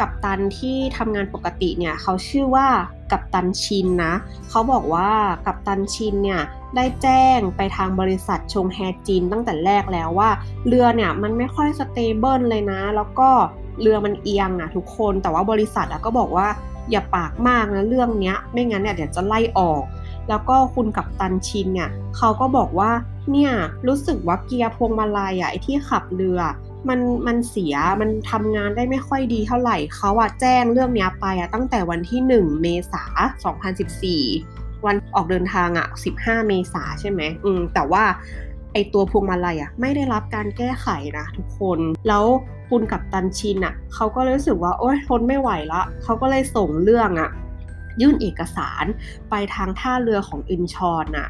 [0.01, 2.69] กัปตันที่ทำงานปกติเนี่ยเขาชื่อว่า
[3.13, 4.13] กัปตันชินนะ
[4.51, 5.11] เขาบอกว่า
[5.47, 6.41] กัปตันชินเนี่ย
[6.77, 10.31] ได้แจ้งไปทางบริษัทชงแฮจีนตั้งแต่แรกแล้วว่า
[10.67, 13.29] เรือเนี่ยมันไม่ค่อย stable เลยนะ แล้วก็
[13.81, 16.49] เรือมันเอียงอะทุกคนแต่ว่าบริษัทก็บอกว่า
[16.91, 19.83] อย่าปากมากนะเรื่องนี้ไม่งั้นเนี่ยเดี๋ยวจะไล่ออก
[20.29, 22.91] แล้วก็คุณกัปตันชินเนี่ยเขาก็บอกว่า
[23.31, 23.53] เนี่ย
[23.87, 26.41] รู้สึกว่าเกียร์พวงมาลัยอะไอที่ขับเรือ
[26.89, 33.05] มันมันเสียมันทำงานได้ไม่ค่อยดีเท่าไหร่เขาอะแจ้งเรื่องนี้ไปอะตั้งแต่วันที่ 1 เมษา
[33.91, 35.89] 2014 วันออกเดินทางอะ
[36.19, 38.05] 15 เมษาใช่ไหมอืมแต่ว่า
[38.73, 40.89] ไอตัวพวงมาลัยอะไม่ได้รับการแก้ไข
[41.19, 42.25] นะทุกคนแล้ว
[42.69, 47.31] คุณกับตันชินอะเขาก็รู้สึกว่าโอ๊ยทนไม่ไหวละเขาก็เลยส่งเรื่องอะ
[48.01, 48.85] ยื่นเอกสาร
[49.31, 51.29] ไปทางท่าเรือของอินชอนอะ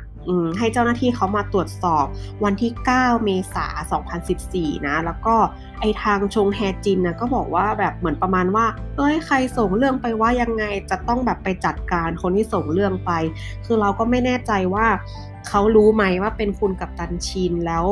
[0.59, 2.07] ให้เจ้าหน้าที่เขามาตรวจสอบ
[2.45, 3.73] วันที่ 9 เมษาย
[4.21, 5.35] น 2014 นะ แล้วก็
[5.81, 13.13] ไอทางชงแฮจินนะก็บอกว่าแบบเหมือนประมาณว่า เอ้ยใครส่งเรื่องไปว่ายังไงจะต้องแบบไปจัดการคนที่ส่งเรื่องไป
[13.65, 14.87] คือเราก็ไม่แน่ใจว่า
[15.49, 17.87] เขารู้ไหมว่าเป็นคุณกัปตันชินแล้ว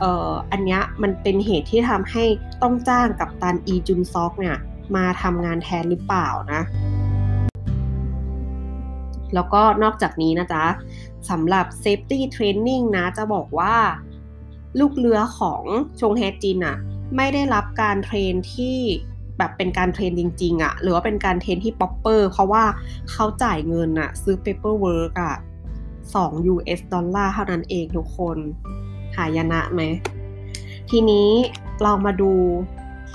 [0.00, 2.24] เอ่ออันนี้มันเป็นเหตุที่ทำให้
[2.62, 4.56] ต้องจ้างกัปตันอีจุนซอกเนี่ย
[4.96, 6.62] มาทำงานแทนหรือเปล่านะ
[9.34, 10.64] แล้วก็นอกจากนี้นะจ๊ะ
[11.30, 13.76] สำหรับ Safety Training นะจะบอกว่า
[14.80, 15.62] ลูกเรือของ
[16.00, 16.76] ชงแฮจินอะ
[17.16, 18.78] ไม่ได้รับการ train ที่
[19.38, 22.64] แบบเป็นการ train จริง ๆอะหรือว่าเป็นการ train ที่ proper เพราะว่า
[23.10, 25.36] เขาจ่ายเงินอะซื้อ paperwork อะ
[25.94, 28.38] 2 US ดอลลาร์เท่านั้นเองทุกคน
[29.16, 29.82] หายนะไหม
[30.90, 31.30] ทีนี้
[31.82, 32.32] เรามาดู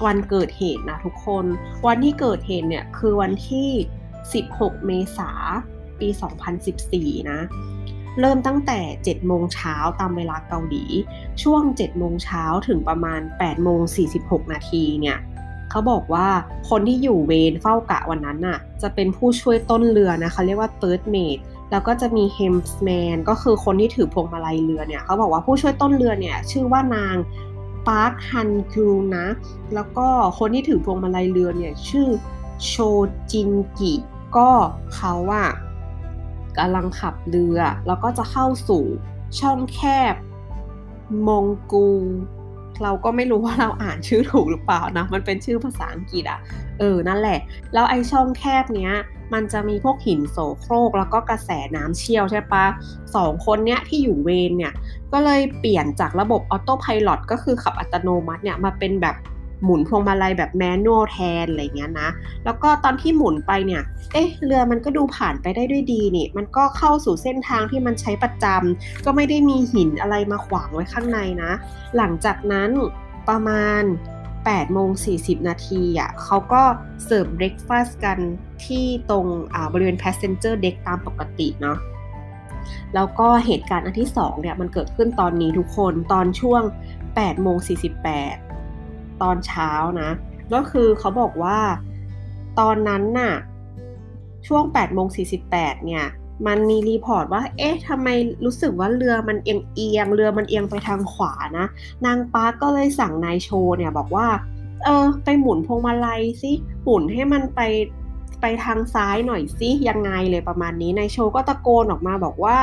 [0.05, 1.45] วันเกิดเหตุนะทุกคน
[1.87, 3.69] วันที่เกิดเหตุเนี่ยคือวันที่
[4.27, 5.31] 16 เมษา
[5.99, 6.07] ปี
[6.69, 7.39] 2014 นะ
[8.19, 10.83] เริ่มตั้งแต่ 7 โมงเช้าตามเวลาเกาหลี
[11.43, 13.79] ช่วง 7 โมงเช้าถึงประมาณ 8 โมง
[14.15, 15.17] 46 นาทีเนี่ย
[15.69, 16.27] เขาบอกว่า
[16.69, 27.15] คนที่อยู่เวรเฝ้ากะวันนั้นน่ะ จะเป็นผู้ช่วยต้นเรือนะเขาเรียกว่า third mate แล้วก็จะมี hemsman ก็คือคนที่ถือพวงมาลัยเรือเนี่ยเขาบอกว่าผู้ช่วยต้นเรือเนี่ยชื่อว่านาง
[27.87, 29.27] ปาร์คฮันคูนะ
[29.73, 30.07] แล้วก็
[30.39, 32.07] คนที่ถือพวงมาลัยเรือเนี่ยชื่อ
[32.65, 32.73] โช
[33.31, 33.93] จินกิ
[34.37, 34.49] ก็
[34.95, 35.43] เขาว่า
[36.57, 38.83] กำลังขับเรือ แล้วก็จะเข้าสู่
[39.39, 39.79] ช่องแค
[40.13, 40.15] บ
[41.27, 41.89] มงกู
[42.83, 46.39] เราก็ไม่รู้ว่าเราอ่านชื่อถูกหรือเปล่านะ มันเป็นชื่อภาษาอังกฤษอะ
[46.79, 47.39] เออ นั่นแหละ
[47.73, 48.93] แล้วไอช่องแคบเนี้ย
[49.33, 52.65] มันจะมีพวกหินโสโครก แล้วก็กระแสน้ำเชี่ยวใช่ปะ
[53.15, 54.73] สองคนเนี้ยที่อยู่เวนเนี่ย
[55.13, 59.15] ก็เลยเปลี่ยนจากระบบออโต้พายロก็คือขับอัตโนมัติเนี่ย มาเป็นแบบ
[59.63, 62.09] หมุนพวงมาลัยแบบแมนนวลแทนอะไรเงี้ยนะ
[62.45, 71.51] แล้วก็ตอนที่หมุนไปเนี่ย เอ๊ะ เรือมันก็ดูผ่านไปได้ด้วยดีนี่ มันก็เข้าสู่เส้นทางที่มันใช้ประจำก็ไม่ได้มีหินอะไรมาขวางไว้ข้างในนะ
[71.97, 72.69] หลังจากนั้น
[73.29, 73.83] ประมาณ
[74.29, 76.61] 8โมง40 นาทีอะเขาก็
[77.05, 78.17] เสิร์ฟเบรคฟาสต์กัน
[78.65, 79.25] ที่ตรง
[79.73, 81.77] บริเวณ passenger deck ตามปกติเนาะ
[82.95, 86.61] แล้วก็เหตุการณ์อันที่2เนี่ยมันเกิดขึ้นตอนนี้ทุกคนตอนช่วง
[87.03, 87.57] 8โมง
[88.05, 88.48] 48
[89.21, 90.09] ตอนเช้านะ
[90.53, 91.59] ก็คือเขาบอกว่า
[92.59, 93.33] ตอนนั้นน่ะ
[94.47, 95.07] ช่วง8โมง
[95.47, 96.05] 48เนี่ย
[96.47, 98.07] มันมี report ว่า เอ๊ะทำไม
[98.45, 101.65] รู้สึกว่าเรือมันเอียงเอียง เรือมันเอียงไปทางขวานะ
[102.05, 104.27] นางปาร์กก็เลยสั่งนายโชเนี่ยบอกว่า
[104.83, 106.51] เออ ไปหมุนพวงมาลัยสิ
[106.83, 107.61] หมุนให้มันไป
[108.41, 112.57] ไปทางซ้ายหน่อยสิยังไงเลยประมาณนี้นายโชก็ตะโกนออกมาบอกว่า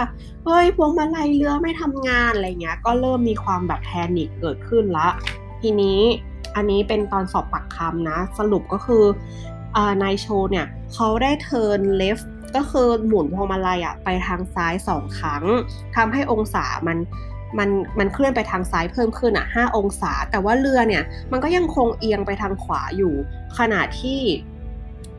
[0.45, 5.09] เฮ้ย พวงมาลัยเรือไม่ทำงานอะไรเงี้ย ก็เริ่มมีความแบบ panic เกิดขึ้นละ
[5.61, 6.01] ทีนี้
[6.57, 9.05] อันนี้เป็นตอนสอบปากคำนะ สรุปก็คือ
[10.03, 12.19] นายโชเนี่ยเขาได้เทิร์นเลฟ
[12.57, 15.45] ก็คือหมุนพวงมาลัยอะไปทางซ้ายสองครั้ง
[15.97, 16.99] ทำให้องศามัน
[17.59, 23.15] มันมันเคลื่อนไปทางซ้ายเพิ่มขึ้นอะ 5 องศา แต่ว่าเรือเนี่ย มันก็ยังคงเอียงไปทางขวาอยู่
[23.59, 24.21] ขณะที่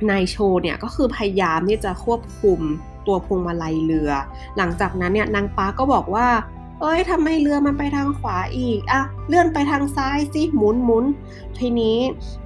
[0.09, 2.59] นายโชเนี่ยก็คือพยายามที่จะควบคุม
[3.07, 4.11] ตัวพวงมาลัยเรือ
[4.57, 6.27] หลังจากนั้นเนี่ยนางป้าก็บอกว่า
[6.81, 11.05] เอ้ยทำไมเรือมันไปทางขวาอีกอะเลื่อนไปทางซ้ายสิหมุนหมุน
[11.59, 11.97] ทีนี้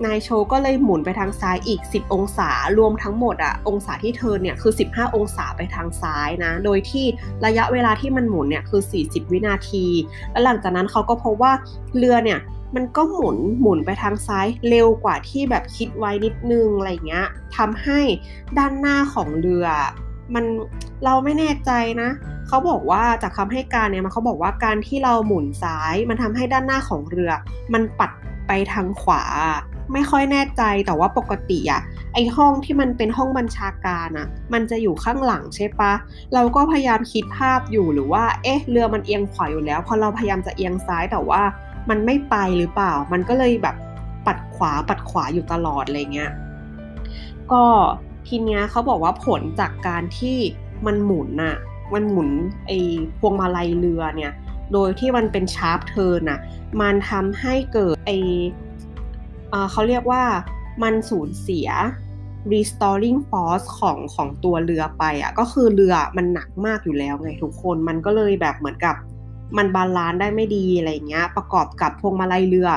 [0.05, 7.05] นายโชก็เลยหมุนไปทางซ้ายอีก 10 องศารวมทั้งหมดอะองศาที่เธอเนี่ยคือ 15 องศาไปทางซ้ายนะ โดยที่
[7.45, 9.85] ระยะเวลาที่มันหมุนเนี่ยคือ 40 วินาที
[10.31, 11.53] แล้วหลังจากนั้นเขาก็พบว่า
[11.97, 12.39] เรือเนี่ย
[12.75, 17.99] มันก็หมุนหมุนไปทางซ้ายเร็วกว่าที่แบบคิดไว้นิดนึงอะไรเงี้ยทำให้
[18.57, 19.67] ด้านหน้าของเรือ
[20.35, 20.45] มัน
[21.05, 22.09] เราไม่แน่ใจนะ
[22.47, 27.31] เขาบอกว่าจากคำให้การเนี่ยมันเขาบอกว่าการที่เราหมุนซ้ายมันทำให้ด้านหน้าของเรือ
[27.73, 28.11] มันปัด
[28.47, 29.23] ไปทางขวา
[29.93, 31.81] ไม่ค่อยแน่ใจแต่ว่าปกติอะ
[32.13, 35.93] ไอห้องที่มันเป็นห้องบัญชาการอะมันจะอยู่ข้างหลังใช่ปะ
[36.33, 41.41] เราก็พยายามคิดภาพอยู่หรือว่า เอ๊ะเรือมันเอียงขวาอยู่แล้วพอเราพยายามจะเอียงซ้ายแต่ว่า
[41.89, 43.75] มันไม่ไปหรือเปล่า มันก็เลยแบบ
[44.27, 46.31] ปัดขวาปัดขวาอยู่ตลอดอะไรเงี้ย
[47.51, 47.63] ก็
[48.27, 50.37] ทีเนี้ยเขาบอกว่าผลจากการที่
[50.85, 51.57] มันหมุนน่ะ
[51.93, 52.29] มันหมุน
[52.67, 52.77] ไอ้
[53.19, 54.33] พวงมาลัยเรือเนี่ย
[54.73, 56.39] โดยที่มันเป็น sharp turn น่ะ
[56.81, 58.11] มันทำให้เกิดไอ
[59.71, 60.23] เขาเรียกว่า
[60.83, 61.69] มันสูญเสีย
[62.53, 68.95] restoring force ของของตัวเรือไปอะก็คือเรือมันหนักมากอยู่แล้วไงทุกคนมันก็เลยแบบเหมือนกับ
[69.57, 72.69] มัน balance ได้ไม่ดีอะไรเงี้ย ประกอบกับพวงมาลัยเรือ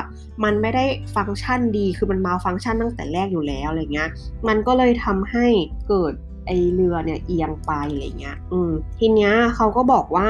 [0.43, 0.85] มันไม่ได้
[1.15, 4.09] ฟังก์ชันดี คือมัน malfunction ตั้งแต่แรกอยู่แล้วอะไรเงี้ย
[4.47, 5.47] มันก็เลยทำให้
[5.87, 6.13] เกิด
[6.47, 10.29] ไอเรือเนี่ยเอียงไปอะไรเงี้ย อืมทีเนี้ยเขาก็บอกว่า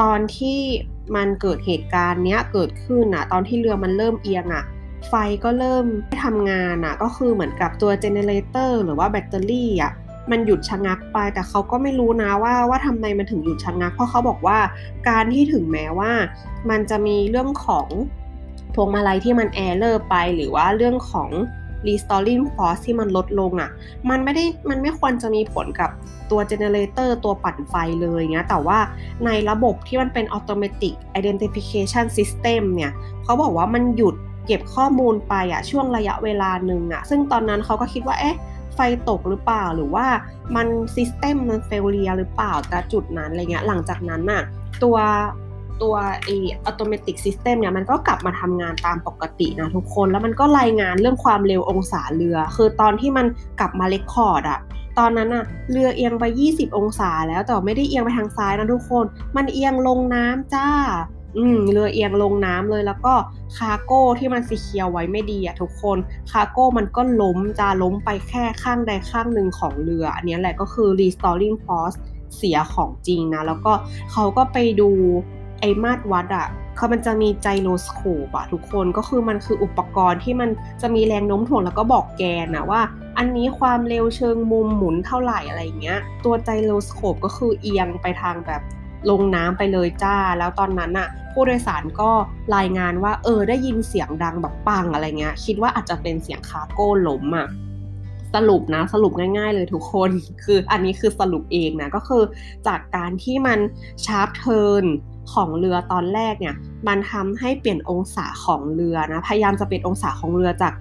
[0.00, 0.58] ตอนที่
[1.16, 4.64] มันเกิดเหตุการณ์เนี้ยเกิดขึ้นอะตอนที่เรือมันเริ่มเอียงอะ
[5.08, 9.92] ไฟก็เริ่มไม่ทำงานอะก็คือเหมือนกับตัว generator หรือว่าแบตเตอรี่อะ
[10.30, 14.58] มันหยุดชะงักไป แต่เขาก็ไม่รู้นะว่าว่าทำไมมันถึงหยุดชะงัก เพราะเขาบอกว่า
[15.08, 16.12] การที่ถึงแม้ว่า
[16.70, 17.86] มันจะมีเรื่องของ
[18.74, 21.30] พวงมาลัยที่มัน error ไป หรือว่าเรื่องของ
[21.86, 23.70] restoring force ที่มันลดลงอะ่ะ
[24.10, 25.90] มันไม่ได้ มันไม่ควรจะมีผลกับ
[26.30, 28.78] ตัว generator ตัวปั่นไฟเลยเงี้ย แต่ว่า
[29.26, 32.92] ในระบบที่มันเป็นอ automatic identification system เนี่ย
[33.24, 34.14] เขาบอกว่ามันหยุด
[34.46, 38.36] เก็บข้อมูลไปอะช่วงระยะเวลาหนึ่งอะซึ่งตอนนั้นเขาก็คิดว่า เอ๊ะ
[38.74, 40.06] ไฟตกหรือเปล่าหรือว่า
[40.56, 44.42] มัน system มัน failure หรือเปล่าแต่จุดนั้นอะไรเงี้ยหลังจากนั้นน่ะ
[44.82, 44.96] ตัว
[45.82, 46.28] ตัวไอ
[46.64, 53.26] อัตโนมัติ system เนี่ยมันก็กลับมาทำงานตามปกตินะทุกคน แล้วมันก็รายงานเรื่องความเร็วองศาเรือ คือตอนที่มัน
[53.60, 54.60] กลับมา record อะ
[54.98, 59.04] ตอนนั้นอะเรือเอียงไป 20 องศาแล้วแต่ไม่ได้เอียงไปทางซ้ายนะทุกคน
[59.36, 60.68] มันเอียงลงน้ำจ้า
[61.36, 63.14] อืมเรือเอียงลงน้ำเลยแล้วก็
[63.56, 65.98] cargo ที่มัน secure ไว้ไม่ดีอะทุกคน
[66.32, 71.96] คาโก้มันก็ล้มจะล้มไปแค่ข้างใดข้างหนึ่งของเรือ อันนี้แหละก็คือ restoring force
[72.36, 73.72] เสียของจริงนะ แล้วก็
[74.12, 74.90] เขาก็ไปดู
[75.60, 80.50] ไอ้มาตรวัดอะเขามันจะมี gyroscope อะทุกคนก็คือมันคืออุปกรณ์ที่มัน
[80.82, 82.80] จะมีแรงโน้มถ่วงแล้วก็บอกแกนนะว่า
[83.18, 88.62] อันนี้ความเร็วเชิงมุมหมุนเท่าไหร่อะไรเงี้ย ตัว gyroscope ก็คือเอียงไปทางแบบ
[89.10, 92.10] ลงน้ำไปเลยจ้า แล้วตอนนั้นอะ ผู้โดยสารก็
[92.56, 97.48] รายงานว่า เออได้ยินเสียงดังแบบปังอะไรเงี้ย คิดว่าอาจจะเป็นเสียง cargo ล้มอะ
[98.34, 100.10] สรุปนะสรุปง่ายๆเลยทุกคน
[100.44, 102.22] คืออันนี้คือสรุปเองนะ ก็คือ
[102.66, 103.58] จากการที่มัน
[104.06, 104.84] sharp turn
[105.32, 106.54] ของเรือตอนแรกเนี่ย
[106.88, 110.72] มันทำให้เปลี่ยนองศาของเรือนะพยายามจะเปลี่ยนองศาของเรือจาก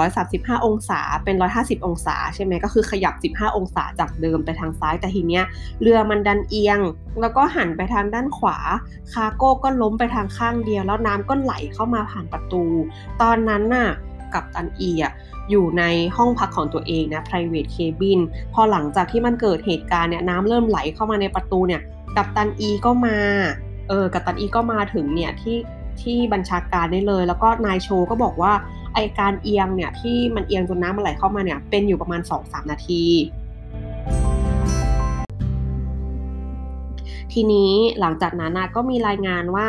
[0.00, 5.44] 135 องศาเป็น 150 องศาใช่ไหมก็คือขยับ 15 องศาจากเดิมไปทางซ้ายแต่ทีเนี้ย
[5.82, 6.80] เรือมันดันเอียง
[7.20, 8.56] แล้วก็หันไปทางด้านขวา
[9.12, 12.64] คาโก้ก็ล้มไปทางข้างเดียว แล้วน้ำก็ไหลเข้ามาผ่านประตู
[13.22, 13.88] ตอนนั้นน่ะ
[14.34, 15.12] กับตันอีอะ
[15.50, 15.84] อยู่ใน
[16.16, 18.20] ห้องพักของตัวเองนะ private cabin
[18.54, 21.82] พอหลังจากที่มันเกิดเหตุการณ์เนี่ยน้ำเริ่มไหลเข้ามาในประตูเนี่ย
[22.16, 23.18] กับตันอีก็มา
[23.88, 25.58] เออกัปตันอีก็มาถึงเนี่ยที่
[26.02, 28.52] ที่บัญชาการได้เลย แล้วก็นายโชก็บอกว่า
[28.94, 33.04] ไอการเอียงเนี่ยที่มันเอียงจนน้ำมันไหลเข้ามาเนี่ยเป็นอยู่ประมาณ 2-3 นาที
[37.32, 39.68] ทีนี้หลังจากนั้นก็มีรายงานว่า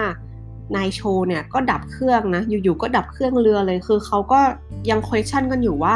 [0.75, 4.39] นายโชเนี่ยก็ดับเครื่องนะอยู่ๆก็ดับเครื่องเรือเลยคือเขาก็
[4.89, 5.95] ยัง question กันอยู่ว่า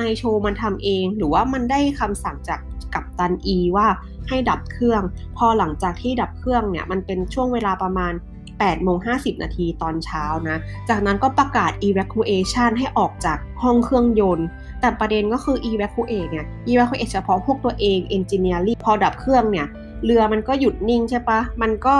[0.00, 2.60] นายโชมันทำเอง หรือว่ามันได้คำสั่งจาก
[2.94, 3.86] กัปตันอีว่า
[4.28, 5.02] ให้ดับเครื่อง
[5.36, 8.12] พอหลังจากที่ดับเครื่องเนี่ยมันเป็นช่วงเวลาประมาณ
[8.50, 14.46] 8โมง50 นาทีตอนเช้านะ จากนั้นก็ประกาศ evacuation ให้ออกจากห้องเครื่องยนต์
[14.80, 19.66] แต่ประเด็นก็คือ evacuate เนี่ย evacuate เฉพาะพวกตัวเอง engineering พอดับเครื่องเนี่ย
[20.04, 21.96] เรือมันก็หยุดนิ่งใช่ปะ มันก็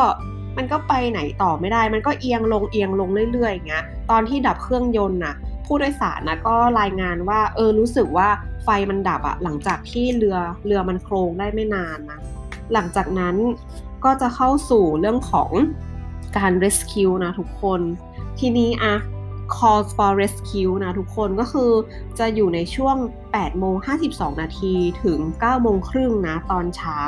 [0.57, 5.35] มันก็ไปไหนต่อไม่ได้ มันก็เอียงลงเอียงลงเรื่อยๆอย่างเงี้ย ตอนที่ดับเครื่องยนต์น่ะ
[5.67, 8.29] ผู้โดยสารนะก็รายงานว่า เออรู้สึกว่า
[8.65, 12.21] ไฟมันดับอะหลังจากที่เรือเรือมันโครงได้ไม่นานนะ
[12.73, 13.37] หลังจากนั้น
[14.05, 15.51] ก็จะเข้าสู่เรื่องของ
[16.37, 17.81] การ rescue นะทุกคน
[18.39, 18.95] ทีนี้อะ
[19.57, 21.71] call for rescue นะทุกคนก็คือ
[22.19, 22.97] จะอยู่ในช่วง
[23.29, 23.75] 8 โมง
[24.09, 27.01] 52 นาทีถึง 9 โมงครึ่งนะตอนเช้า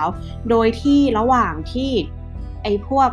[0.51, 1.91] โดยที่ระหว่างที่
[2.63, 3.11] ไอ้พวก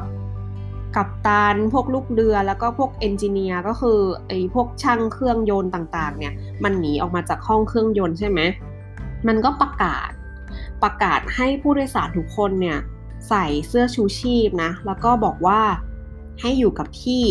[0.96, 8.40] กัปตันพวกลูกเรือแล้วก็พวกเอนจิเนียร์ก็คือไอ้พวกช่างเครื่องยนต์ต่างๆ เนี่ย มันหนีออกมาจากห้องเครื่องยนต์ใช่ไหม
[9.28, 10.10] มันก็ประกาศ
[10.84, 12.80] ประกาศให้ผู้โดยสารทุกคนเนี่ย
[13.30, 15.62] ใส่เสื้อชูชีพนะ แล้วก็บอกว่า
[16.42, 17.24] ให้อยู่กับที่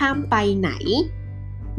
[0.00, 0.70] ห้ามไปไหน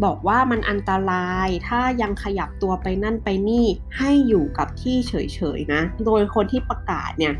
[0.04, 3.65] บอกว่ามันอันตรายถ้ายังขยับตัวไปนั่นไปนี่
[3.98, 5.13] ให้อยู่กับที่เฉ
[5.58, 7.34] ยๆนะ โดยคนที่ประกาศเนี่ย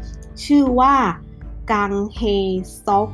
[0.46, 0.96] ชื่อว่า
[1.72, 2.20] กังเฮ
[2.86, 3.10] ซอก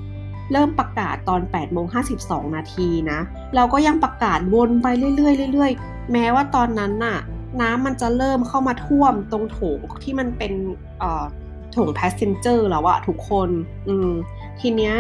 [0.52, 1.86] เริ่มประกาศตอน8โมง
[2.22, 3.20] 52 นาทีนะ
[3.56, 7.18] เราก็ยังประกาศวนไปเรื่อยๆเรื่อยๆ แม้ว่าตอนนั้นน่ะ
[7.62, 10.54] น้ำมันจะเริ่มเข้ามาท่วมตรงโถงที่มันเป็น
[11.72, 13.50] โถง passenger แล้วอะทุกคน
[13.88, 14.12] อืม
[14.60, 14.96] ทีเนี้ย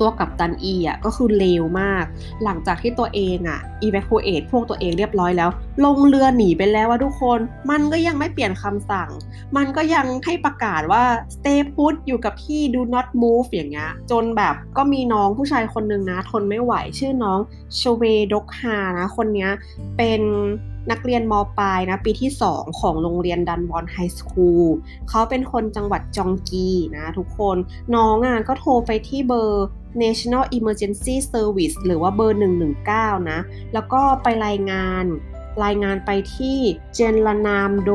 [0.00, 2.04] ตัวกับตันอีอะก็คือเลวมาก
[2.44, 5.50] หลังจากที่ตัวเองอะ evacuate พวกตัวเองเรียบร้อยแล้ว
[5.84, 7.38] ลงเรือหนีไปแล้วว่าทุกคน
[7.70, 9.10] มันก็ยังไม่เปลี่ยนคำสั่ง
[9.56, 11.04] มันก็ยังให้ประกาศว่า
[11.34, 17.38] stay put อยู่กับที่ do not move อย่างเงี้ย จนแบบก็มีน้องผู้ชายคนหนึ่งนะ ทนไม่ไหวชื่อน้อง
[17.80, 19.50] ชเวด็อกฮานะ คนเนี้ย
[19.96, 20.22] เป็น
[20.90, 24.66] นักเรียนมปลายนะปีที่ 2 ของโรงเรียนดันวอน high school
[25.08, 27.56] เขาเป็นคนจังหวัดคยองกีนะทุกคน
[27.94, 29.66] น้องอะก็โทรไปที่เบอร์
[30.02, 32.40] National Emergency Service หรือว่าเบอร์
[32.82, 33.38] 119 นะ
[33.74, 35.06] แล้วก็ไปรายงาน
[35.64, 36.58] รายงานไปที่
[36.94, 37.90] จอลลานัมโด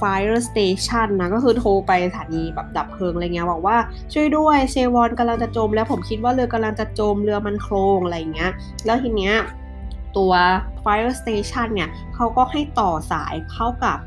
[0.00, 3.76] Fire Station นะ ก็คือโทรไปสถานีแบบดับเพลิงอะไรเงี้ยบอกว่า
[4.12, 8.50] ช่วยด้วยเซวอลกำลังจะจม แล้วผมคิดว่าเรือกำลังจะจมเรือมันโคลงอะไรเงี้ย
[8.86, 9.36] แล้วทีเนี้ย
[10.16, 10.32] ตัว
[10.84, 13.98] Fire Station เนี่ยเขาก็ให้ต่อสายเข้ากับ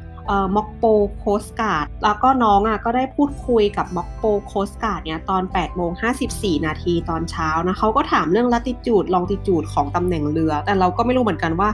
[0.56, 0.84] ม็อกโป
[1.20, 5.92] coast guard แล้วก็น้องอะก็ได้พูดคุยกับม็อกโป coast guard เนี่ยตอน8โมง
[6.30, 11.70] 54 นาทีตอนเช้านะเขาก็ถามเรื่อง latitude longitude ของตำแหน่งเรือ แต่เราก็ไม่รู้เหมือนกันว่า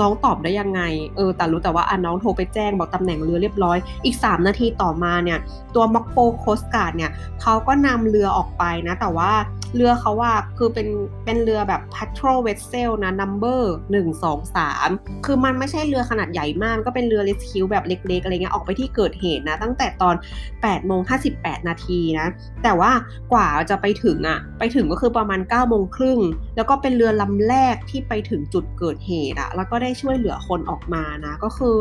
[0.00, 0.80] น้องตอบได้ยังไง
[1.16, 5.38] เออแต่รู้แต่ว่าอะน้องโทรไปแจ้งบอกตำแหน่งเรือเรียบร้อย อีก 3 นาทีต่อมาเนี่ย
[5.74, 7.10] ตัวม็อกโปโคสการ์ดเนี่ย
[7.42, 9.32] เขาก็นำเรือออกไปนะ แต่ว่า
[9.74, 10.88] เรือเขาว่าคือเป็น
[11.24, 13.60] เป็นเรือแบบ patrol vessel นะ number
[13.92, 20.14] 1 2 3 คือมันไม่ใช่เรือขนาดใหญ่มากก็เป็นเรือ rescue แบบเเล็กๆอะไรเงี้ยออกไปที่เกิดเหตุนะตั้งแต่ตอน
[20.52, 21.00] 8โมง
[21.34, 22.28] 58 นาทีนะ
[22.62, 22.92] แต่ว่า
[23.32, 26.20] กว่าจะไปถึงอะไปถึงก็คือประมาณ9โมงครึ่ง
[26.56, 31.76] แล้วก็เป็นเรือลำแรกที่ไปถึงจุดเกิดเหตุอะแล้วก็ได้ช่วยเหลือคนออกมานะ ก็คือ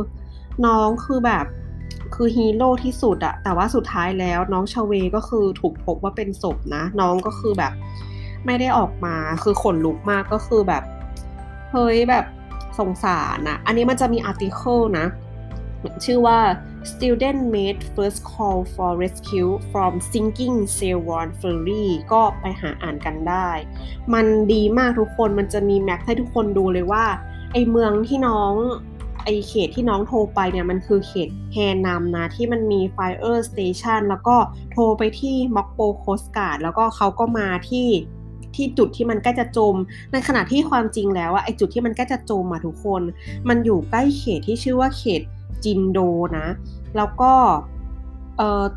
[0.65, 1.45] น้องคือแบบ
[2.15, 7.73] คือฮีโร่ที่สุดอะแต่ว่าสุดท้ายแล้วน้องชเวก็คือถูกพบว่าเป็นศพนะ น้องก็คือแบบ
[8.45, 10.83] ไม่ได้ออกมาคือขนลุกมากก็คือแบบ
[11.71, 12.25] เฮ้ยแบบ
[12.79, 15.05] สงสารนะ อันนี้มันจะมี article นะ
[16.05, 16.39] ชื่อว่า
[16.91, 23.49] student made first call for rescue from sinking Sewol Ferry ก็ไปหาอ่านกันได้
[24.13, 27.05] มันดีมากทุกคนมันจะมีแม็กให้ทุกคนดูเลยว่า
[27.53, 28.53] ไอเมืองที่น้อง
[29.23, 34.35] ไอเขตที่น้องโทรไปเนี่ยมันคือเขตแฮนามนะ ที่มันมี Fire Station แล้วก็
[34.71, 37.87] โทรไปที่ม็อกโปโคสการ์ดแล้วก็เขาก็มาที่
[38.55, 39.75] ที่จุดที่มันใกล้จะจม
[40.11, 43.01] ในขณะที่ความจริงแล้วอะไอจุดที่มันใกล้จะจมอะทุกคน
[43.49, 45.21] มันอยู่ใกล้เขตที่ชื่อว่าเขต
[45.63, 45.99] จินโด
[46.37, 46.47] นะ
[46.97, 47.33] แล้วก็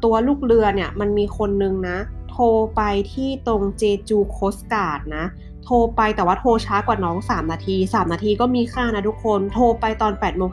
[0.05, 1.99] ตัวลูกเรือเนี่ยมันมีคนนึงนะ
[2.31, 2.44] โทร
[2.77, 5.25] ไปที่ตรงเจจู coast guard นะ
[5.64, 10.51] โทรไปแต่ว่าโทรช้ากว่าน้อง 3 นาที 3 นาทีก็มีค่านะทุกคน โทรไปตอน8โมง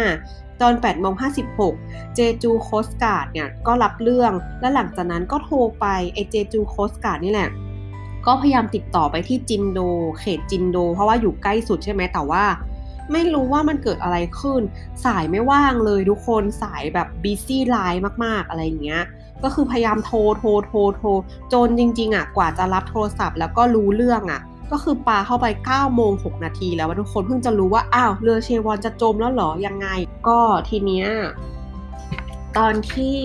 [0.00, 1.14] 55 ตอน8โมง
[1.62, 7.50] 56 เจจู coast guard เนี่ยก็รับเรื่อง และหลังจากนั้นก็โทรไปไอเจจู coast guard นี่แหละ
[8.26, 9.80] ก็พยายามติดต่อไปที่จินโด
[10.20, 12.44] เขตจินโด เพราะว่าอยู่ใกล้สุดใช่ไหมแต่ว่า
[13.12, 14.62] ไม่รู้ว่ามันเกิดอะไรขึ้น
[15.04, 19.02] สายไม่ว่างเลยทุกคนสายแบบ busy line มากๆอะไรเงี้ย
[19.42, 21.08] ก็คือพยายามโทรโทรโทรโทร
[21.52, 24.40] จนจริงๆอะกว่าจะรับโทรศัพท์แล้วก็รู้เรื่องอะ
[24.72, 29.88] ก็คือปาเข้าไป9โมง6นาทีแล้วทุกคนเพิ่งจะรู้ว่าอ้าวเรือเซวอลจะจมแล้วเหรอยังไง
[30.28, 31.06] ก็ทีเนี้ย
[32.56, 33.16] ตอนที่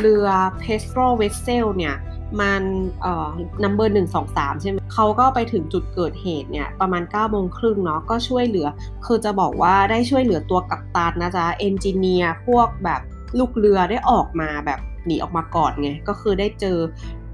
[0.00, 0.26] เรือ
[0.58, 1.94] patrol vessel เนี่ย
[2.40, 2.62] มัน
[3.02, 3.28] เอ่อ
[3.62, 8.68] number หนึ่งสองสามใช่ไหมเขาก็ไปถึงจุดเกิดเหตุเนี่ยประมาณ9ก้าโมงครึ่งเนาะก็ช่วยเหลือ
[9.06, 13.00] คือจะบอกว่าได้ช่วยเหลือตัวกัปตันนะจ๊ะเอนจิเนียร์พวกแบบ
[13.38, 16.78] ลูกเรือได้ออกมาแบบหนีออกมาก่อนไง ก็คือได้เจอ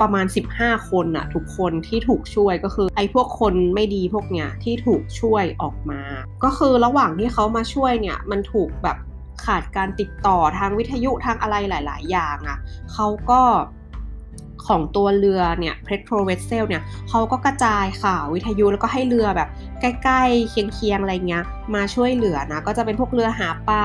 [0.00, 6.00] ประมาณ 15 คนอะทุกคนที่ถูกช่วยก็คือไอ้พวกคนไม่ดีพวกเนี้ยที่ถูกช่วยออกมา
[6.44, 8.96] ก็คือระหว่างที่เขามาช่วยเนี่ยมันถูกแบบ
[9.44, 12.58] ขาดการติดต่อทางวิทยุทางอะไรหลาย ๆ อย่างอะ
[12.92, 13.40] เขาก็
[14.68, 19.48] ของตัวเรือเนี่ยเพทโ o เวสเซลเนี่ยเขาก็กระจายข่าววิทยุแล้วก็ให้เรือแบบ
[19.80, 23.84] ใกล้ๆ เคียงๆอะไรเงี้ยมาช่วยเหลือนะก็จะเป็นพวกเรือหาปลา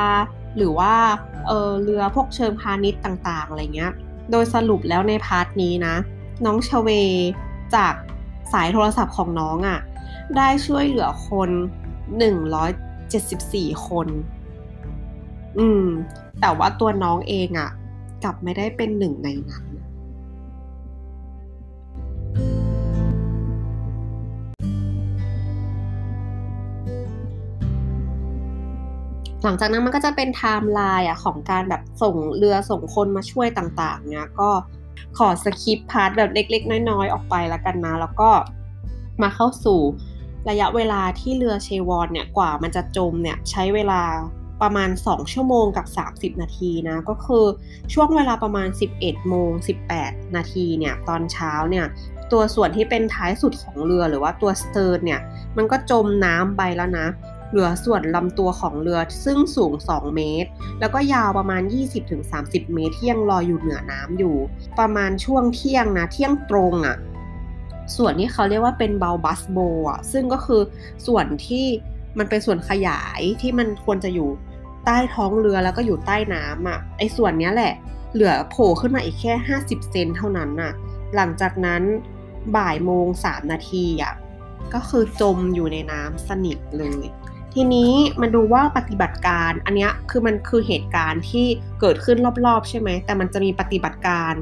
[0.58, 0.94] หรือว่า
[1.48, 3.92] เออเรือพวกเชิงพาณิชย์ต่างๆอะไรเงี้ย
[4.32, 5.96] โดยสรุปแล้วใน part นี้นะ
[6.46, 6.90] น้องชเว
[7.76, 7.94] จาก
[8.54, 9.80] สายโทรศัพท์ของน้องอะ่ะ
[10.38, 11.50] ได้ช่วยเหลือคน
[12.28, 14.08] 174 คน
[15.60, 15.86] อืม
[16.42, 17.70] แต่ว่าตัวน้องเองอะ่ะ
[18.24, 19.66] กลับไม่ได้เป็นหนึ่งในนั้น
[29.44, 34.50] หลังจากนั้นมันก็จะเป็นไทม์ไลน์อะของการแบบส่งเรือส่งคนมาช่วยต่างๆเนี่ยก็
[35.18, 38.30] ขอ skip part แบบเล็ก ๆ น้อยๆ ออกไปแล้วกันนะ แล้วก็
[39.22, 39.80] มาเข้าสู่
[40.50, 44.02] ระยะเวลาที่เรือเซวอลเนี่ยกว่ามันจะจมเนี่ยใช้เวลา
[44.62, 45.86] ประมาณ 2 ชั่วโมงกับ
[46.34, 47.46] 30 นาทีนะ ก็คือ
[47.94, 49.52] ช่วงเวลาประมาณ 11 โมง
[49.94, 51.86] 18 นาทีเนี่ยตอนเช้าเนี่ย
[52.32, 55.20] ตัวส่วนที่เป็นท้ายสุดของเรือหรือว่าตัว stern เนี่ย
[55.58, 57.08] มันก็จมน้ำไปแล้วนะ
[57.52, 61.62] เหลือส่วนลำตัวของเรือซึ่งสูง 2 เมตร แล้วก็ยาวประมาณ
[62.18, 64.36] 20-30 เมตรที่ยังลอยอยู่เหนือน้ำอยู่
[64.80, 66.98] ประมาณช่วงเที่ยงนะ เที่ยงตรงอะ่ะ
[67.98, 69.58] ส่วนที่เขาเรียกว่าเป็นเบลบัสโบ
[69.90, 70.62] อะ ซึ่งก็คือ
[71.08, 71.66] ส่วนที่
[72.18, 74.30] มันเป็นส่วนขยายที่มันควรจะอยู่
[74.86, 77.74] ใต้ท้องเรือแล้วก็อยู่ใต้น้ำอะ ไอ้ส่วนนี้แหละ
[78.14, 80.74] เหลือโผล่ขึ้นมาอีกแค่ 50 เซนเท่านั้นน่ะ
[81.16, 81.82] หลังจากนั้น
[82.56, 84.14] บ่ายโมง 3 นาทีอะ
[84.74, 87.04] ก็คือจมอยู่ในน้ำสนิทเลย
[87.54, 87.92] ทีนี้
[88.22, 91.46] มาดูว่าปฏิบัติการอันนี้คือมันคือเหตุการณ์ที่
[91.80, 94.34] เกิดขึ้นรอบๆ ใช่ไหม แต่มันจะมีปฏิบัติการ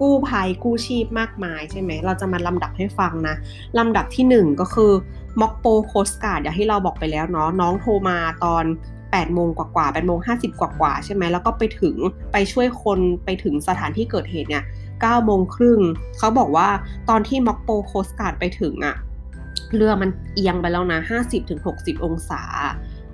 [0.00, 3.36] กู้ภัยกู้ชีพมากมายใช่ไหม เราจะมาลำดับให้ฟังนะ
[3.78, 4.92] ลำดับที่ 1 ก็คือ
[5.40, 8.64] ม็อกโปโคสการ์ดอย่างที่เราบอกไปแล้วเนาะน้องโทรมาตอน
[9.02, 11.96] 8โมงกว่าๆ8โมง50 กว่าๆใช่ไหมแล้วก็ไปถึง
[12.32, 15.80] ไปช่วยคนไปถึงสถานที่เกิดเหตุเนี่ย9โมงครึ่ง
[16.18, 16.68] เขาบอกว่า
[17.08, 18.96] ตอนที่ม็อกโปโคสการ์ดไปถึงอะ
[19.74, 21.00] เรือมันเอียงไปแล้วนะ
[21.52, 22.42] 50-60 องศา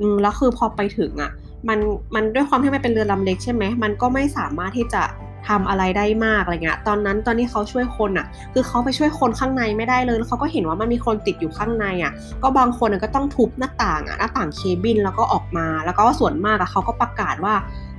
[0.00, 1.30] อืมแล้วคือพอไปถึงอะ
[1.68, 1.78] มัน
[2.14, 5.02] มันด้วยความที่มันเป็นเรือลำเล็กใช่ไหมมันก็ไม่สามารถที่จะ
[5.48, 17.54] ทำอะไรได้มากอะไรเงี้ย ตอนนั้นตอนที่เขาช่วยคนอะ คือเขาไปช่วยคนข้างในไม่ได้เลย แล้วเขาก็เห็นว่ามันมีคนติดอยู่ข้างในอะ ก็บางคนก็ต้องทุบหน้าต่างอะหน้าต่างเคบินแล้วก็ออกมา แล้วก็ส่วนมากอะเขาก็ประกาศว่า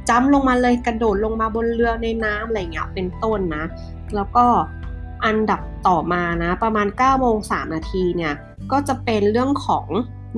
[0.10, 3.64] จ้ำลงมาเลยกระโดดลงมาบนเรือในน้ำอะไรเงี้ยเป็นต้นนะ
[4.16, 4.46] แล้วก็
[5.26, 8.34] อันดับต่อมานะประมาณ9โมง3นาทีเนี่ย
[8.72, 9.88] ก็จะเป็นเรื่องของ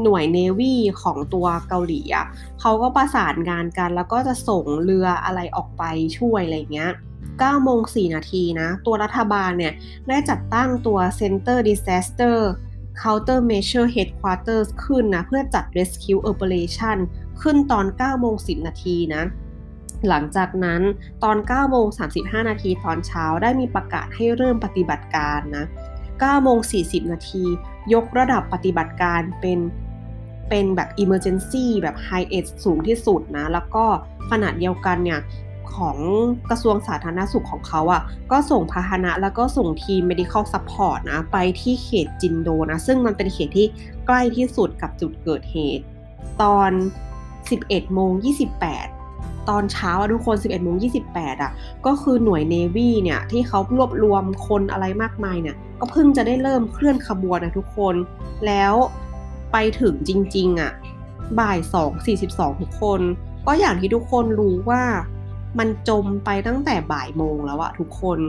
[0.04, 2.26] หน่วยเนวีของตัวเกาหลีอะ
[2.60, 5.84] เขาก็ประสานงานกัน แล้วก็จะส่งเรืออะไรออกไป
[6.18, 6.92] ช่วยอะไรเงี้ย
[7.28, 9.74] 9โมง4นาทีนะ ตัวรัฐบาลเนี่ย
[10.08, 12.38] ได้จัดตั้งตัว Center Disaster
[13.02, 16.98] Countermeasure Headquarters ขึ้นนะ เพื่อจัด Rescue Operation
[17.42, 19.24] ขึ้นตอน9โมง10นาทีนะ
[20.10, 20.82] หลังจากนั้น
[21.24, 21.88] ตอน9โมง
[22.18, 25.66] 35 นาทีตอนเช้าได้มีประกาศให้เริ่มปฏิบัติการนะ
[26.04, 27.44] 9โมง40 นาที
[27.94, 29.60] ยกระดับปฏิบัติการเป็น
[30.50, 33.86] เป็นแบบ emergency แบบ high edge สูงที่สุดนะ แล้วก็
[34.30, 35.22] ขนาดเดียวกันเนี่ย
[35.76, 35.98] ของ
[36.50, 43.68] กระทรวงสาธารณสุขของเขาอะ่ะก็ส่งพาหนะแล้วก็ส่งทีม medical support นะ ไปที่เขตจินโดนะ ซึ่งมันเป็นเขตที่
[44.08, 45.86] ใกล้ที่สุดกับจุดเกิดเหตุ
[46.42, 46.72] ตอน
[47.32, 48.12] 11โมง
[48.60, 49.01] 28
[49.50, 50.76] ตอนเช้าทุกคน 11โมง
[51.10, 51.52] 28 อะ
[51.86, 57.96] ก็คือหน่วยเนวีเนี่ย ที่เขารวบรวมคนอะไรมากมายเนี่ย ก็เพิ่งจะได้เริ่มเคลื่อนขบวนนะทุกคน
[58.46, 58.74] แล้ว
[59.52, 60.72] ไปถึงจริง ๆ อะ
[61.40, 61.58] บ่าย
[62.10, 63.02] 2.42 ทุกคน
[63.48, 64.84] ก็อย่างที่ทุกคนรู้ว่า
[65.60, 68.20] มันจมไปตั้งแต่บ่ายโมงแล้วอะทุกคน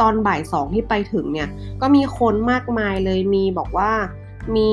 [0.00, 1.48] ตอนบ่ายสองที่ไปถึงเนี่ย
[1.80, 3.92] ก็มีคนมากมายเลยมีบอกว่า
[4.56, 4.72] มี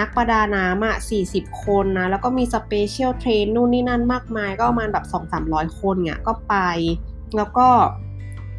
[0.00, 0.96] นักประดาน้ำอะ
[1.30, 5.04] 40 คนนะ แล้วก็มี special trained นู่นนี่นั่นมากมาย ก็ประมาณแบบ
[5.42, 6.54] 2-300 คนเนี่ยก็ไป
[7.36, 7.68] แล้วก็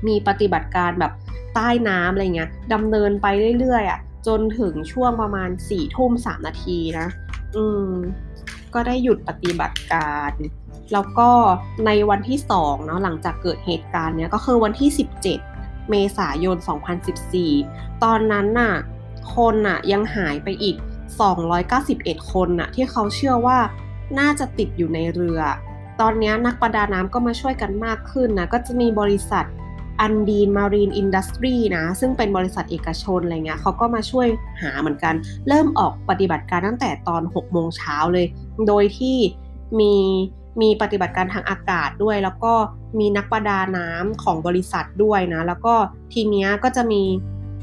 [0.08, 1.14] มีปฏิบัติการแบบ
[1.56, 3.26] ใต้น้ำอะไรเงี้ยดำเนินไป
[3.60, 7.08] เรื่อยๆอะจนถึงช่วงประมาณ4ทุ่ม3นาทีนะ
[7.56, 7.89] อืม
[8.74, 10.32] ก็ได้หยุดปฏิบัติการ
[10.93, 11.30] แล้วก็
[11.86, 14.89] ในวันที่2เนาะหลังจากเกิดเหตุการณ์เนี้ยก็คือวันที่
[15.39, 16.58] 17 เมษายน
[17.30, 18.74] 2014 ตอนนั้นน่ะ
[19.36, 20.76] คนน่ะยังหายไปอีก
[21.74, 23.57] 291 คนน่ะที่เขาเชื่อว่า
[24.20, 25.41] น่าจะติดอยู่ในเรือ
[26.01, 29.45] ตอนนี้นักประดาน้ำก็มาช่วยกันมากขึ้นนะ ก็จะมีบริษัท
[30.01, 34.28] Undine Marine Industry นะ ซึ่งเป็นบริษัทเอกชนอะไรเงี้ยเขาก็มาช่วย
[34.61, 35.13] หาเหมือนกัน
[35.47, 38.26] เริ่มออกปฏิบัติการตั้งแต่ตอน 6 โมงเช้าเลย
[38.68, 39.18] โดยที่
[39.80, 39.93] มี
[40.61, 42.53] มีปฏิบัติการทางอากาศด้วย แล้วก็
[42.99, 45.74] มีนักประดาน้ำของบริษัทด้วยนะ แล้วก็
[46.13, 47.01] ทีเนี้ยก็จะมี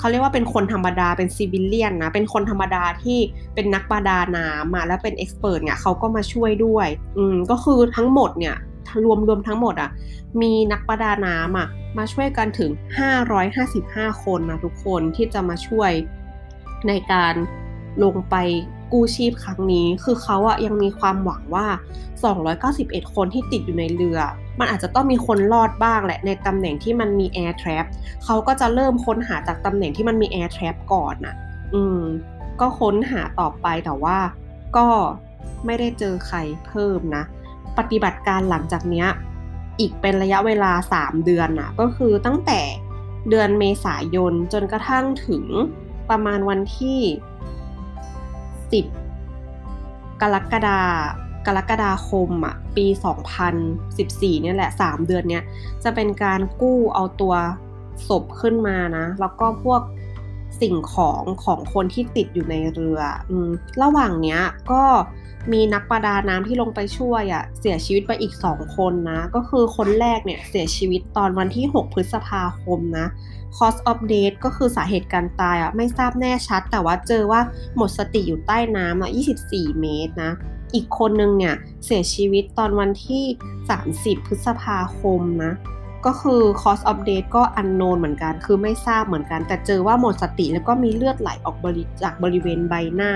[0.03, 3.18] เขาเรียกว่าเป็นคนธรรมดาเป็น civilian นะ เป็นคนธรรมดาที่
[3.55, 8.57] เป็นนักประดาน้ำมาแล้วเป็น expert เนี่ยเขาก็มาช่วยด้วย อืมก็คือทั้งหมดเนี่ย
[9.05, 9.90] รวมรวมทั้งหมดอะ่ะ
[10.40, 12.70] มีนักประดาน้ำอะมาช่วยกันถึง
[13.46, 15.90] 555 คนนะทุกคนที่จะมาช่วย
[16.88, 17.34] ในการ
[18.03, 18.36] ลงไป
[18.93, 21.66] กู้ชีพครั้งนี้ คือเขาอะยังมีความหวังว่า
[22.40, 24.18] 291 คนที่ติดอยู่ในเรือ
[24.59, 27.84] มันอาจจะต้องมีคนรอดบ้างแหละในตำแหน่งที่มันมี air trap
[28.24, 31.34] เขาก็จะเริ่มค้นหาจากตำแหน่งที่มันมี air trap ก่อนอะ
[31.74, 32.01] อืม
[32.61, 34.18] ก็ค้นหาต่อไปแต่ว่า
[34.76, 34.86] ก็
[35.66, 37.22] ไม่ได้เจอใครเพิ่มนะ
[37.78, 39.09] ปฏิบัติการหลังจากเนี้ย
[39.80, 42.61] อีกเป็นระยะเวลา 3 เดือนอะก็คือตั้งแต่
[43.30, 45.45] เดือนเมษายนจนกระทั่งถึง
[46.11, 47.01] ประมาณวันที่
[48.72, 50.80] 10 กรกฎา
[51.46, 52.86] กรกฎาคมอะปี
[53.64, 55.44] 2014 เนี่ยแหละ 3 เดือนเนี้ย
[55.84, 57.34] จะเป็นการกู้เอาตัว
[58.08, 59.82] ศพขึ้นมานะ แล้วก็พวก
[60.60, 63.00] สิ่งของของคนที่ติดอยู่ในเรือ
[63.30, 63.32] อ
[63.82, 64.40] ระหว่างเนี้ย
[64.72, 64.82] ก็
[65.52, 73.06] มีนักประดาน้ำที่ลงไปช่วยอะ่ะเสียชีวิตไปอีก2คนนะ ก็คือคนแรกเนี่ยเสียชีวิตตอนวันที่ 6 พฤษภาคมนะ
[73.57, 77.40] cause of death ก็คือสาเหตุการตายอะ่ะไม่ทราบแน่ชัด แต่ว่าเจอว่า
[77.76, 79.11] หมดสติอยู่ใต้น้ำอะ
[79.44, 80.32] 24 เมตรนะ
[80.74, 83.24] อีกคนนึงเนี่ยเสียชีวิตตอนวันที่
[83.74, 85.53] 30 พฤษภาคมนะ
[86.07, 93.12] ก็คือ cause of death ก็ unknown เหมือนกัน คือไม่ทราบเหมือนกัน แต่เจอว่าหมดสติแล้วก็มีเลือดไหลออกบริจากบริเวณใบหน้า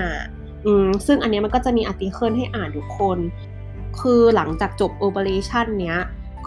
[0.66, 3.18] อืม ซึ่งอันนี้มันก็จะมี article ให้อ่านทุกคน
[4.00, 5.98] คือหลังจากจบ operation เนี้ย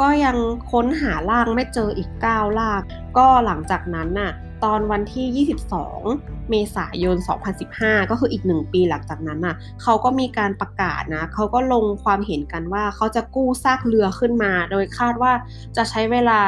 [0.02, 0.38] ก็ยัง
[0.72, 2.82] ค้นหาล่างไม่เจออีก 9 ล่าง
[3.18, 4.32] ก็หลังจากนั้นน่ะ
[4.64, 7.18] ตอนวันที่ 22 เมษายน
[7.64, 15.32] 2015 ก็คืออีกหนึ่งปีหลังจากนั้นน่ะเขาก็มีการประกาศนะเขาก็ลงความเห็นกันว่าเขาจะกู้ซากเรือขึ้นมา โดยคาดว่า
[15.78, 16.40] จะใช้เวลา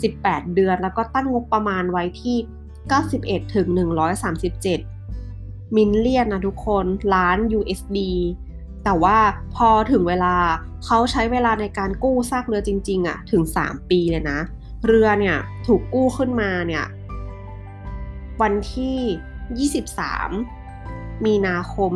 [0.00, 2.36] 18 เดือน แล้วก็ตั้งงบประมาณไว้ที่
[2.94, 3.66] 91 ถึง
[4.52, 6.84] 137 มิลเลียนนะทุกคน
[7.14, 7.98] ล้าน USD
[8.88, 9.18] แต่ว่า
[9.56, 10.34] พอถึงเวลา
[10.84, 14.38] เขาใช้เวลาในการกู้ซากเรือจริง ๆอะ่ะถึง 3 ปีเลยนะ
[14.86, 16.84] เรือเนี่ยถูกกู้ขึ้นมาเนี่ย
[18.42, 19.68] วันที่
[20.50, 21.90] 23 มีนาคม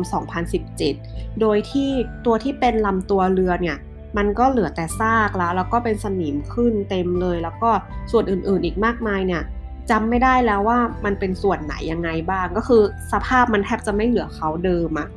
[0.69, 1.89] 2017 โดยที่
[2.25, 3.77] ตัวที่เป็นลำตัวเรือเนี่ย
[4.17, 7.71] มันก็เหลือแต่ซากแล้วแล้วก็เป็นสนิมขึ้นเต็มเลย แล้วก็
[8.11, 9.43] ส่วนอื่นๆอีกมากมายเนี่ย
[9.89, 12.81] จำไม่ได้แล้วว่ามันเป็นส่วนไหนยังไงบ้าง ก็คือ
[13.11, 15.09] สภาพมันแทบจะไม่เหลือเขาเดิมอะ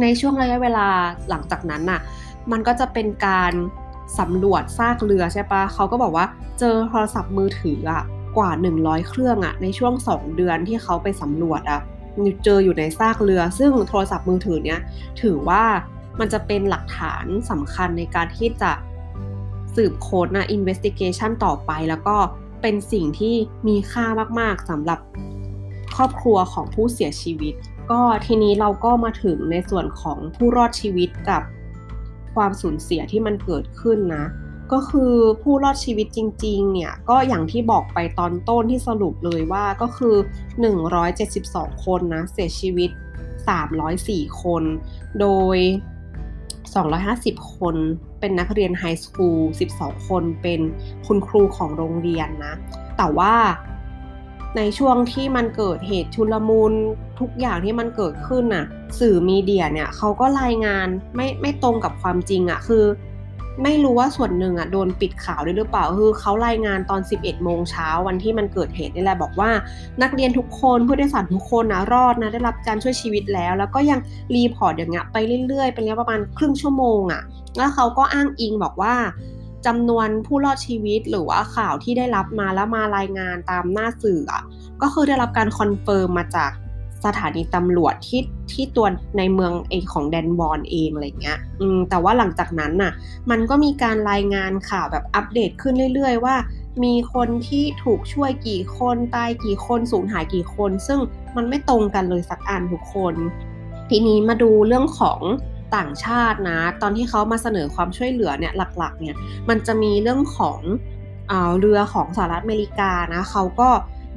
[0.00, 0.88] ในช่วงระยะเวลา
[1.28, 2.00] หลังจากนั้นน่ะ
[2.50, 3.52] มันก็จะเป็นการ
[4.18, 6.26] สำรวจซากเรือใช่ปะเขาก็บอกว่า
[6.58, 8.02] เจอโทรศัพท์มือถืออะ
[8.36, 11.80] กว่า 100 เครื่องอะในช่วง 2 เดือนที่เขาไปสำรวจอะ
[12.44, 14.80] เจออยู่ในซากเรือ ซึ่งโทรศัพท์มือถือเนี้ย
[15.22, 15.64] ถือว่า
[16.20, 18.72] มันจะเป็นหลักฐานสำคัญในการที่จะ
[19.76, 22.16] สืบค้นนะ investigation ต่อไป แล้วก็
[22.62, 23.34] เป็นสิ่งที่
[23.68, 24.06] มีค่า
[24.40, 25.00] มาก ๆสำหรับ
[25.96, 27.54] ครอบครัวของผู้เสียชีวิต
[27.90, 31.42] ก็ทีนี้เราก็มาถึงในส่วนของผู้รอดชีวิตกับ
[32.34, 34.24] ความสูญเสียที่มันเกิดขึ้นนะ
[34.72, 40.14] ก็คือผู้รอดชีวิตจริง ๆ เนี่ย ก็อย่างที่บอกไปตอนต้นที่สรุปเลยว่าก็คือ
[41.00, 42.90] 172 คนนะ เสียชีวิต
[43.64, 44.62] 304 คน
[45.20, 45.26] โด
[45.56, 45.58] ย
[46.74, 47.76] 250 คน
[48.20, 49.40] เป็นนักเรียนไฮสคูล
[49.74, 50.60] 12 คนเป็น
[51.06, 52.54] คุณครูของโรงเรียนนะ
[52.96, 53.34] แต่ว่า
[54.56, 56.72] ในช่วงที่มันเกิดเหตุชุลมุน
[57.20, 58.64] ทุกอย่างที่มันเกิดขึ้นน่ะ
[58.98, 60.86] สื่อมีเดียเนี่ยเขาก็รายงาน
[61.16, 62.84] ไม่ไม่ตรงกับความจริงอะ่ะคือ
[63.62, 69.50] ไม่รู้ว่าส่วนหนึ่งอะโดนปิดข่าวด้วยหรือเปล่าคือเขารายงานตอน 11 โมงเช้าวันที่มันเกิดเหตุนี่แหละบอกว่า
[70.02, 73.98] นักเรียนทุกคนผู้โดยสารทุกคนนะรอดนะได้รับการช่วยชีวิตแล้ว แล้วก็ยัง
[74.34, 77.22] report อย่างเงี้ยไปเรื่อยๆเป็นระยะประมาณครึ่งชั่วโมงอะ
[77.56, 78.94] แล้วเขาก็อ้างอิงบอกว่า
[79.66, 84.42] จำนวนผู้รอดชีวิตหรือว่าข่าวที่ได้รับมาแล้วมารายงานตามหน้าสื่ออะ
[84.82, 86.50] ก็คือได้รับการ confirm มาจาก
[87.04, 88.86] สถานีตำรวจที่ที่ตัว
[89.18, 92.92] ในเมืองเองของดันวอนเองอะไรเงี้ยอืมแต่ว่าหลังจากนั้นน่ะ
[93.30, 96.36] มันก็มีการรายงานข่าวแบบอัปเดตขึ้นเรื่อย ๆ ว่า
[96.84, 101.00] มีคนที่ถูกช่วยกี่คนตายกี่คนสูญหายกี่คน ซึ่ง
[101.36, 103.14] มันไม่ตรงกันเลยสักอันทุกคน
[103.90, 105.20] ทีนี้มาดูเรื่องของ
[105.76, 109.16] ต่างชาตินะ ตอนที่เขามาเสนอความช่วยเหลือเนี่ยหลักๆเนี่ย
[109.48, 110.60] มันจะมีเรื่องของ
[111.60, 113.70] เรือของสหรัฐอเมริกานะเขาก็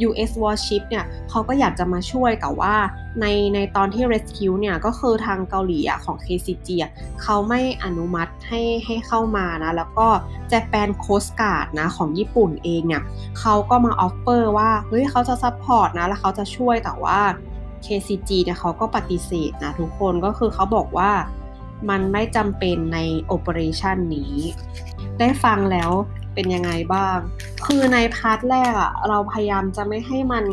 [0.07, 2.75] US Warship เนี่ยเขาก็อยากจะมาช่วยแต่ว่า
[3.21, 6.69] ในในตอนที่ Rescue เนี่ยก็คือทางเกาหลีอะของ KCG
[7.21, 10.07] เขาไม่อนุมัติให้ให้เข้ามานะ แล้วก็
[10.51, 13.03] Japan Coast Guard นะของญี่ปุ่นเองเนี่ย
[13.39, 17.19] เขาก็มา offer ว่า เฮ้ยเขาจะ support นะ แล้วเขาจะช่วยแต่ว่า
[17.85, 21.11] KCG เนี่ยเขาก็ปฏิเสธนะทุกคนก็คือเขาบอกว่า
[21.89, 24.33] มันไม่จำเป็นใน operation นี้
[25.19, 25.91] ได้ฟังแล้ว
[26.33, 27.17] เป็นยังไงบ้าง
[27.65, 30.45] คือใน part แรกอะเราพยายามจะไม่ให้มัน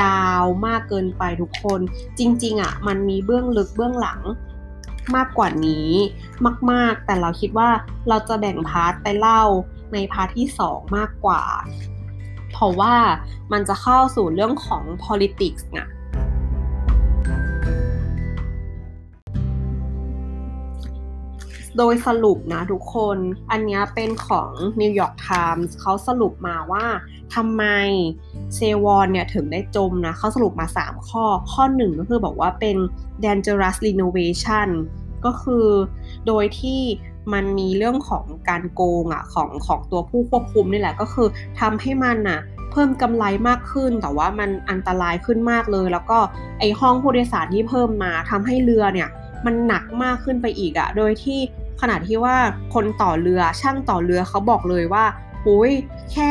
[0.00, 1.80] ยาวมากเกินไปทุกคน
[2.18, 4.20] จริง ๆอะมันมีเบื้องลึกเบื้องหลัง
[5.16, 5.88] มากกว่านี้
[6.70, 7.70] มาก ๆ แต่เราคิดว่า
[8.08, 9.42] เราจะแบ่ง part ไปเล่า
[9.92, 11.42] ใน part ที่ 2 มากกว่า
[12.52, 12.94] เพราะว่า
[13.52, 15.88] มันจะเข้าสู่เรื่องของ politics นะ
[21.78, 23.18] โดยสรุปนะทุกคน
[23.50, 24.50] อันนี้เป็นของ
[24.80, 26.84] New York Times เขาสรุปมาว่า
[27.34, 27.64] ทำไม
[28.54, 32.76] เซวอลเนี่ยถึงได้จมนะเขาสรุปมา 3 ข้อ ข้อ1ก็คือบอกว่าเป็น
[33.24, 34.68] dangerous renovation
[35.24, 35.66] ก็คือ
[36.26, 36.80] โดยที่
[37.32, 41.28] มันมีเรื่องของการโกงอะของของตัวผู้ควบคุมนี่แหละก็คือ
[41.60, 46.18] ทำให้มันอะเพิ่มกำไรมากขึ้น แต่ว่ามันอันตรายขึ้นมากเลย แล้วก็
[46.58, 49.08] ไอห้องผู้โดยสารที่เพิ่มมาทำให้เรือเนี่ย
[49.46, 51.40] มันหนักมากขึ้นไปอีกอะโดยที่
[51.80, 52.36] ขนาดที่ว่า
[52.74, 55.04] คนต่อเรือช่างต่อเรือเขาบอกเลยว่า
[55.44, 55.72] โอ้ย
[56.12, 56.30] แค่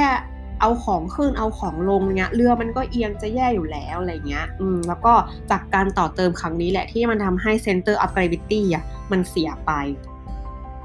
[0.62, 5.14] เอาของขึ้นเอาของลงเนี้ยเรือมันก็เอียงจะแย่อยู่แล้วอะไรเงี้ย อืมแล้วก็
[5.52, 9.72] จากการต่อเติมครั้งนี้แหละที่มันทำให้ center of gravity อะมันเสียไป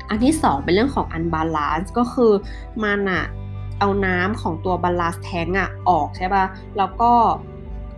[0.08, 2.32] อันที่สองเป็นเรื่องของ unbalance ก็คือ
[2.84, 3.24] มันอะ
[3.80, 6.44] เอาน้ำของตัว ballast tank อะออกใช่ปะ่ะ
[6.78, 7.12] แล้วก็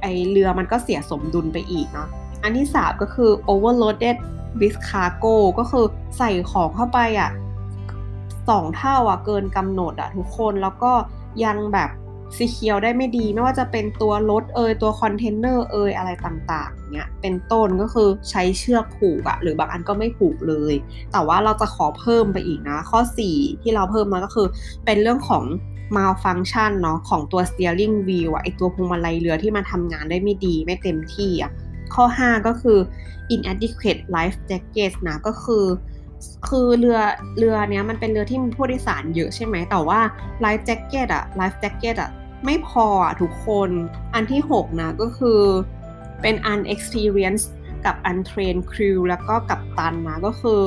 [0.03, 2.09] ไอเรือมันก็เสียสมดุลไปอีกเนาะ
[2.43, 4.17] อันที่สามก็คือ overloaded
[4.61, 5.85] with cargo ก็คือ
[6.19, 7.31] ใส่ของเข้าไปอะ
[8.49, 10.93] สองเท่าอะเกินกำหนดอะทุกคนแล้วก็
[11.45, 11.91] ยังแบบ
[12.37, 20.75] secure ได้ไม่ดีไม่ว่าจะเป็นตัวรถเอยตัวคอนเทนเนอร์เอยอะไรต่างๆเนี่ยเป็นต้นก็คือใช้เชือกผูกอะหรือบางอันก็ไม่ผูกเลย
[21.13, 23.01] แต่ว่าเราจะขอเพิ่มไปอีกนะ ข้อ
[23.33, 24.49] 4 ที่เราเพิ่มมาก็คือ
[24.85, 25.45] เป็นเรื่องของ
[25.97, 31.51] malfunction เนาะของตัว steering wheel อะไอตัวพวงมาลัยเรือที่มันทำงานได้ไม่ดีไม่เต็มที่อะ
[31.95, 32.79] ข้อ 5 ก็คือ
[33.35, 35.65] inadequate life jacket นะก็คือ
[36.49, 36.99] คือเรือ
[37.39, 40.01] เรือเนี้ยมันเป็นเรือที่มีผู้โดยสารเยอะใช่ไหมแต่ว่า
[40.45, 42.11] life jacket อะ life jacket อะ
[42.45, 43.71] ไม่พออะทุกคน
[44.15, 45.41] อันที่ 6 นะก็คือ
[46.23, 47.49] เป็น unexperienced
[47.85, 50.61] กับ untrained crew แล้วก็กับตันนะก็คือ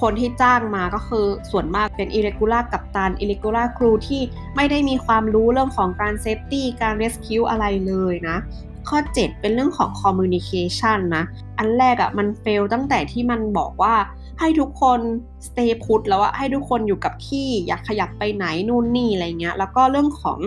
[0.00, 4.22] คนที่จ้างมาก็คือส่วนมากเป็น irregular กับตัน irregular crew ที่
[4.56, 8.36] ไม่ได้มีความรู้เรื่องของการ safety การ rescue อะไรเลยนะ
[8.88, 11.24] ข้อ 7 เป็นเรื่องของ communication นะ
[11.58, 13.94] อันแรกอะ่ะมัน fail ตั้งแต่ที่มันบอกว่า
[14.40, 15.00] ให้ทุกคน
[15.46, 20.38] stay put แล้วอะให้ทุกคนอยู่กับที่อยากขยับไปไหนนู่นนี่อะไรเงี้ย แล้วก็เรื่องของ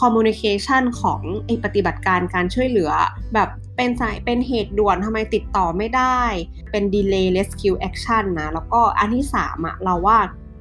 [0.00, 2.90] communication ของไอปฏิบัติการการช่วยเหลือ
[3.34, 6.20] แบบเป็นสายเป็นเหตุด่วนทำไมติดต่อไม่ได้
[6.70, 10.18] เป็น delay rescue action นะ แล้วก็อันที่3อะเราว่า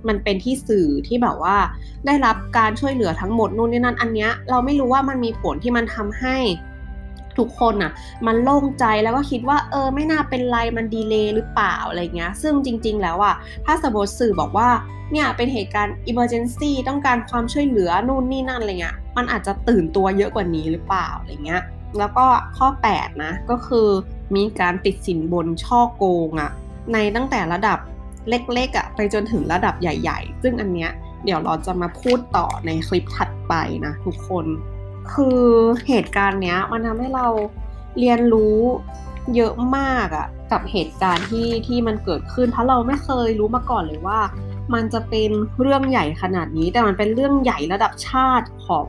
[0.08, 1.58] มันเป็นที่สื่อที่แบบว่า
[2.06, 6.38] ได้รับการช่วยเหลือทั้งหมดนู่นนี่นั่นอันเนี้ยเราไม่รู้ว่ามันมีผลที่มันทำให้
[7.38, 7.92] ทุกคนน่ะ
[8.28, 14.70] มันโล่งใจแล้วก็คิดว่าเออไม่น่าเป็นไรมันดีเลย์หรือเปล่าอะไรเงี้ย ซึ่งจริง ๆ แล้วอะถ้าสมมติสื่อบอกว่า
[15.12, 21.62] เนี่ยเป็นเหตุการณ์ emergency ต้องการความช่วยเหลือนู่นนี่นั่นอะไรเงี้ยมันอาจจะตื่นตัวเยอะกว่านี้หรือเปล่าอะไรเงี้ย
[22.00, 22.26] แล้วก็
[22.58, 23.88] ข้อ 8 นะ ก็คือ
[24.36, 26.52] มีการติดสินบนช่อโกงอะ
[26.94, 27.80] ในตั้งแต่ระดับ
[28.30, 30.92] เล็กๆอะไปจนถึงระดับใหญ่ ๆ ซึ่งอันเนี้ย
[31.26, 33.54] เดี๋ยวเราจะมาพูดต่อในคลิปถัดไป
[33.86, 34.46] นะทุกคน
[35.12, 35.42] คือ
[35.88, 37.28] เหตุการณ์เนี้ย มันทำให้เรา
[38.00, 38.60] เรียนรู้
[39.36, 44.20] เยอะมากอะกับเหตุการณ์ที่ที่มันเกิดขึ้น เพราะเราไม่เคยรู้มาก่อนเลยว่า
[44.74, 45.32] มันจะเป็น
[45.62, 48.88] เรื่องใหญ่ขนาดนี้ แต่มันเป็นเรื่องใหญ่ระดับชาติของ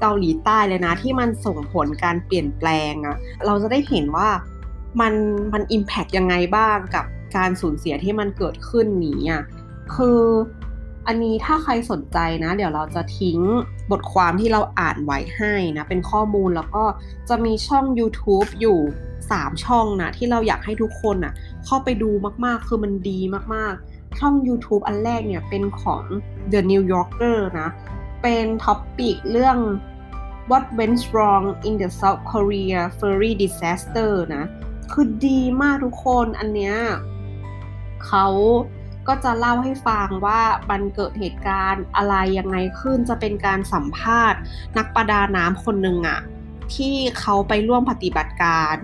[0.00, 4.28] เกาหลีใต้เลยนะ ที่มันส่งผลการเปลี่ยนแปลงอะเราจะได้เห็นว่า
[5.00, 5.14] มัน
[5.52, 7.04] มันอิมแพกยังไงบ้างกับ
[7.36, 9.42] การสูญเสียที่มันเกิดขึ้นนี้อะ
[9.94, 10.20] คือ
[11.10, 13.40] อันนี้ถ้าใครสนใจนะ เดี๋ยวเราจะทิ้ง
[13.90, 16.84] บทความที่เราอ่านไว้ให้นะ เป็นข้อมูลแล้วก็
[17.28, 18.78] จะมีช่อง YouTube อยู่
[19.20, 21.32] 3 ช่องนะที่เราอยากให้ทุกคนอะ
[21.64, 22.10] เข้าไปดู
[22.44, 23.20] มากๆ คือมันดี
[23.54, 26.02] มากๆ ช่อง YouTube อันแรกเนี่ยเป็นของ
[26.52, 27.68] The New Yorker นะ
[28.22, 29.58] เป็นท็อปปิกเรื่อง
[30.50, 34.44] What went wrong in the South Korea ferry disaster นะ
[34.92, 36.76] คือดีมากทุกคนอันเนี้ย
[38.06, 38.26] เขา
[39.08, 40.40] ก็จะเล่าให้ฟังว่า
[40.70, 44.38] มันเกิดเหตุการณ์อะไรยังไงขึ้นจะเป็นการสัมภาษณ์
[44.78, 46.20] นักประดาน้ำคนหนึ่งอะ
[46.74, 48.76] ที่เขาไปร่วมปฏิบัติการ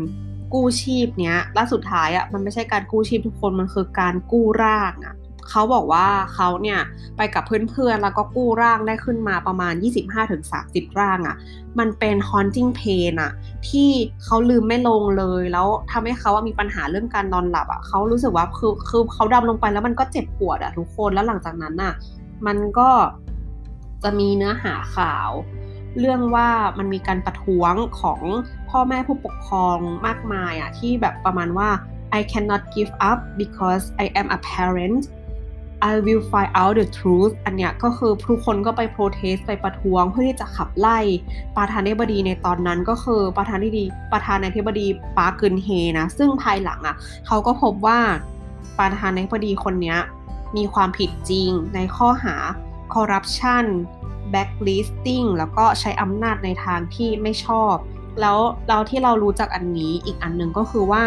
[0.55, 5.15] กู้ชีพเนี้ยและสุดท้ายอะมันไม่ใช่การกู้ชีพทุกคนมันคือการกู้ร่างอะ
[5.51, 6.81] เขาบอกว่าเขาเนี่ย
[7.17, 9.73] ไปกับเพื่อนๆ แล้วก็กู้ร่างได้ขึ้นมาประมาณ
[10.37, 11.37] 25-30 ร่างอะ่ะ
[11.79, 13.33] มันเป็น haunting pain อะ่ะ
[13.69, 13.91] ที่
[14.25, 21.95] เขาลืมไม่ลงเลย แล้วทำให้เขาามีปัญหาเรื่องการนอนหลับอะ่ะเขารู้สึกว่าคือคือเขาดำลงไปแล้วมันก็เจ็บปวดอะ่ะทุกคนแล้วหลังจากนั้นอะ
[22.47, 22.91] มันก็
[24.03, 25.31] จะมีเนื้อหาข่าว
[26.01, 28.21] เรื่องว่ามันมีการประท้วงของ
[28.71, 31.69] พ่อแม่ผู้ปกครองมากมายอะ่ะที่แบบประมาณว่า
[32.19, 35.03] I cannot give up because I am a parent
[35.91, 40.99] I will find out the truth อันเนี้ยก็คือทุกคนก็ไปโปรเทสไปประท้วงเพื่อที่จะขับไล่
[41.57, 44.87] ประธานาธิบดีในตอนนั้นก็คือประธานาธิบดีประธานาธิบดี
[45.19, 45.69] ปาร์กึนเฮ
[45.99, 48.01] นะ ซึ่งภายหลังอะเขาก็พบว่า
[48.79, 49.97] ประธานาธิบดีคนนี้
[50.57, 52.35] มีความผิดจริงในข้อหา
[52.95, 53.67] corruption
[54.33, 57.75] blacklisting แล้วก็ใช้อำนาจในทางที่ไม่ชอบ
[58.21, 58.39] แล้ว
[58.69, 61.03] เราที่เรารู้จักอันนี้อีกอันหนึ่งก็คือว่า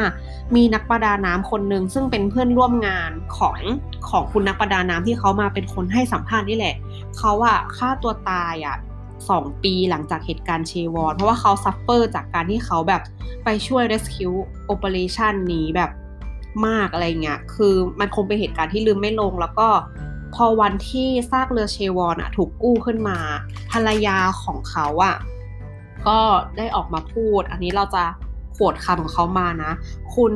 [0.55, 3.57] มีนักประดาน้ำคนหนึ่งซึ่งเป็นเพื่อนร่วมงานของ
[4.09, 6.75] ของคุณนักประดาน้ำที่เขามาเป็นคนให้สัมภาษณ์นี่แหละ
[7.17, 8.77] เขาอะฆ่าตัวตายอะ
[9.29, 13.01] สองปีหลังจากเหตุการณ์เซวอลเพราะว่าเขา suffer จากการที่เขาแบบ
[13.43, 14.37] ไปช่วย rescue
[14.73, 15.91] operation นี้แบบ
[16.67, 19.67] มากอะไรเงี้ย คือมันคงเป็นเหตุการณ์ที่ลืมไม่ลง แล้วก็
[20.35, 23.17] พอวันที่ซากเรือเซวอลอะถูกกู้ขึ้นมา
[23.71, 25.15] ภรรยาของเขาอะ
[26.07, 26.19] ก็
[26.57, 28.03] ได้ออกมาพูด อันนี้เราจะ
[28.57, 29.71] quote คำของเขามานะ
[30.15, 30.33] คุณ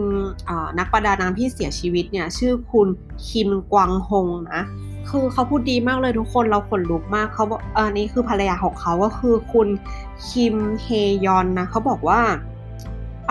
[0.79, 2.87] นักประดาน้ำที่เสียชีวิตเนี่ย ชื่อคุณ
[3.27, 4.61] คิมกวางฮงนะ
[5.09, 9.67] คือเขาพูดดีมากเลยทุกคนเราขนลุกมากเขาอกอันนี้คือภรรยาของเขาก็คือคุณ
[10.27, 10.87] คิมเฮ
[11.25, 12.21] ยอนนะเขาบอกว่า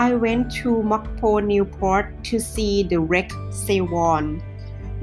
[0.07, 3.29] I went to Mokpo Newport to see the wreck
[3.63, 4.41] Sewon.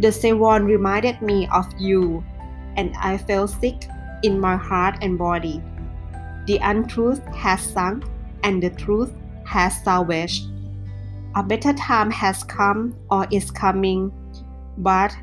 [0.02, 2.02] The Sewon reminded me of you,
[2.78, 3.78] and I felt sick
[4.22, 5.56] in my heart and body.
[6.47, 8.05] The untruth has sunk
[8.43, 9.11] and the truth
[9.45, 10.49] has salvaged.
[11.35, 14.11] A better time has come or is coming,
[14.77, 15.15] but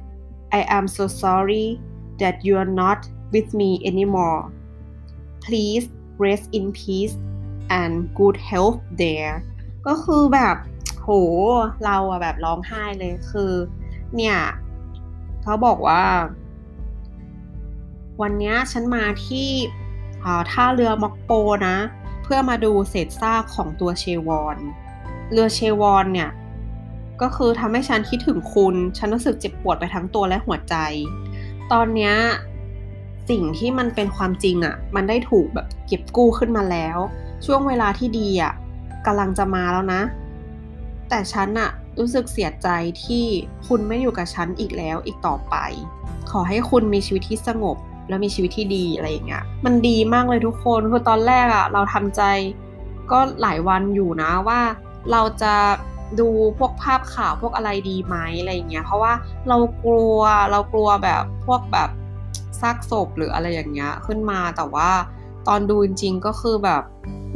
[0.53, 1.81] I am so sorry
[2.19, 4.53] that you are not with me anymore.
[5.41, 7.17] Please rest in peace
[7.71, 9.35] and good health there
[9.87, 10.57] ก็คือแบบ
[11.01, 11.09] โห
[11.85, 13.53] เราอะแบบร้องไห้เลยคือ
[14.17, 14.37] เนี่ย
[15.43, 16.03] เขาบอกว่า
[18.23, 19.49] วันนี้ฉันมาที่
[20.52, 21.32] ท่าเรือม็อกโป
[21.68, 21.78] นะ
[22.24, 24.58] เพื่อมาดูเศษซากของตัวเชวอน
[25.32, 26.32] เรือเชวอนเนี่ย
[27.22, 30.76] ก็คือทำให้ฉันคิดถึงคุณ ฉันรู้สึกเจ็บปวดไปทั้งตัวและหัวใจ
[31.72, 32.14] ตอนนี้
[33.30, 36.98] สิ่งที่มันเป็นความจริงอะ่ะ มันได้ถูกแบบเก็บกู้ขึ้นมาแล้ว
[37.46, 38.54] ช่วงเวลาที่ดีอะ่ะ
[39.06, 40.02] กำลังจะมาแล้วนะ
[41.10, 41.70] แต่ฉันอะ
[42.00, 42.68] รู้สึกเสียใจ
[43.04, 43.26] ที่
[43.68, 45.56] คุณไม่อยู่กับฉันอีกแล้วอีกต่อไป
[46.32, 47.78] ขอให้คุณมีชีวิตที่สงบ
[48.08, 52.22] แล้วมีชีวิตที่ดีอะไรอย่างเงี้ย มันดีมากเลยทุกคนคือตอนแรกอะเราทำใจ
[53.12, 54.62] ก็หลายวันอยู่นะว่า
[55.12, 55.54] เราจะ
[56.20, 59.14] ดูพวกภาพข่าวพวกอะไรดีไหมอะไรอย่างเงี้ย เพราะว่า
[59.48, 60.20] เรากลัว
[60.52, 61.90] เรากลัวแบบพวกแบบ
[62.62, 64.90] ซากศพหรืออะไรอย่างเงี้ยขึ้นมาแต่ว่า
[65.48, 66.84] ตอนดูจริงๆก็คือแบบ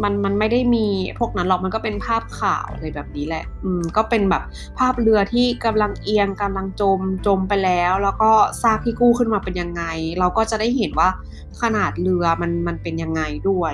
[0.03, 0.87] มันมันไม่ได้มี
[1.19, 4.43] พวกนั้นหรอกมันก็เป็นภาพข่าวอะไรแบบนี้แหละ อืมก็เป็นแบบ
[4.77, 8.31] ภาพเรือที่กำลังเอียงกำลังจมจมไปแล้ว แล้วก็
[8.61, 9.83] ซากที่กู้ขึ้นมาเป็นยังไง
[10.19, 11.09] เราก็จะได้เห็นว่า
[11.61, 13.73] ขนาดเรือมันมันเป็นยังไงด้วย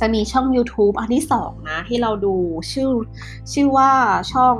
[0.00, 2.34] จะมีช่อง YouTube อันที่สองนะ ที่เราดู
[2.72, 2.90] ชื่อ
[3.52, 3.90] ชื่อว่า
[4.32, 4.56] ช่อง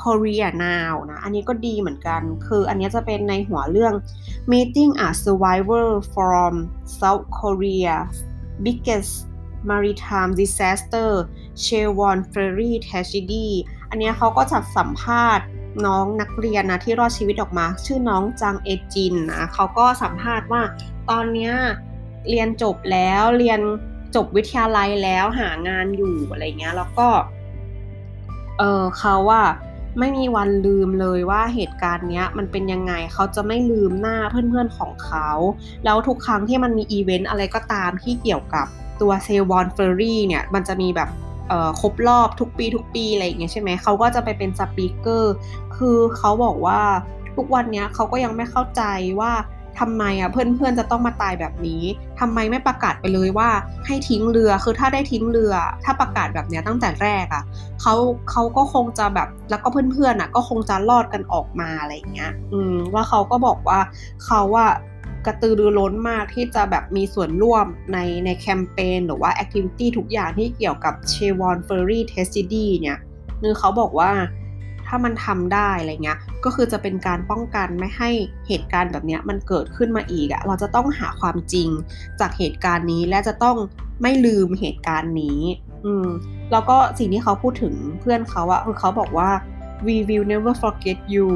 [0.00, 3.94] Korea Now นะ อันนี้ก็ดีเหมือนกัน คืออันนี้จะเป็นในหัวเรื่อง
[4.52, 6.52] Meeting a Survivor from
[6.98, 7.96] South Korea
[8.64, 9.12] Biggest
[9.70, 11.10] Maritime Disaster
[11.64, 13.48] c h e w o n Ferry Tragedy
[13.90, 15.46] อันนี้เขาก็จัดสัมภาษณ์
[15.86, 20.62] น้องนักเรียนนะที่รอดชีวิตออกมา ชื่อน้องจังเอจินนะเขาก็สัมภาษณ์ว่า
[21.10, 21.52] ตอนนี้
[22.28, 23.60] เรียนจบแล้วเรียน
[24.14, 27.08] จบวิทยาลัยแล้วหางานอยู่อะไรเงี้ยแล้วก็
[28.58, 29.42] เออเขาว่า
[29.98, 35.28] ไม่มีวันลืมเลยว่าเหตุการณ์เนี้ยมันเป็นยังไงเขาจะไม่ลืมหน้าเพื่อนๆของเขา
[35.84, 38.66] แล้วทุกครั้งที่มันมีอีเวนต์อะไรก็ตามที่เกี่ยวกับ
[39.00, 41.08] ตัวเซวอลบอนเฟอรี่เนี่ยมันจะมีแบบ
[41.80, 45.34] ครบรอบทุกปีทุกปีอะไรอย่างเงี้ยใช่ไหมเขาก็จะไปเป็น speaker
[45.76, 46.80] คือเขาบอกว่า
[47.36, 48.82] ทุกวันเนี้ยเขาก็ยังไม่เข้าใจ
[49.20, 49.32] ว่า
[49.80, 51.82] ทำไมอะเพื่อนๆจะต้องมาตายแบบนี้
[52.20, 53.48] ทำไมไม่ประกาศไปเลยว่า
[53.86, 55.54] ให้ทิ้งเรือคือถ้าได้ทิ้งเรือ
[55.84, 57.44] ถ้าประกาศแบบนี้ตั้งแต่แรกอะ
[57.80, 57.94] เขา
[58.30, 63.80] เขาก็คงจะแบบแล้วก็เพื่อนๆอะ ก็คงจะรอดกันออกมาอะไรอย่างเงี้ย อืมว่าเขาก็บอกว่า
[64.24, 64.66] เขาว่า
[65.26, 72.98] กระตือรือร้นมากที่จะแบบมีส่วนร่วมในในแคมเปญหรือว่าแอคทิวิตี้ทุกอย่างที่เกี่ยวกับเชวอนเฟอร์รี่เทสติดีเนี่ย
[73.40, 74.10] คือเขาบอกว่า
[74.90, 78.10] ถ้ามันทำได้อะไรเงี้ย ก็คือจะเป็นการป้องกันไม่ให้
[78.48, 81.68] เหตุการณ์แบบนี้มันเกิดขึ้นมาอีกอะเราจะต้องหาความจริง
[82.20, 83.56] จากเหตุการณ์นี้และจะต้อง
[84.02, 85.40] ไม่ลืมเหตุการณ์นี้
[85.84, 86.08] อืม
[86.52, 89.30] แล้วก็สิ่งที่เขาพูดถึงเพื่อนเขาอะคือเขาบอกว่า
[89.86, 91.28] we will never forget you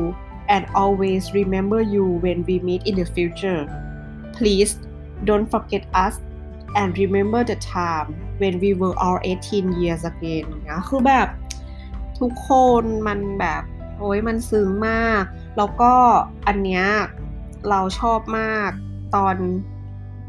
[0.55, 3.61] and always remember you when we meet in the future
[4.37, 4.73] please
[5.29, 6.15] don't forget us
[6.81, 8.09] and remember the time
[8.41, 11.29] when we were all 18 years again นะคือแบบ
[12.25, 12.53] ทุกค
[12.83, 13.63] นมันแบบ
[13.99, 15.23] โอ้ยมันซึ้งมาก
[15.57, 15.93] แล้วก็
[16.47, 16.85] อันเนี้ย
[17.71, 18.71] เราชอบมาก
[19.15, 19.37] ตอน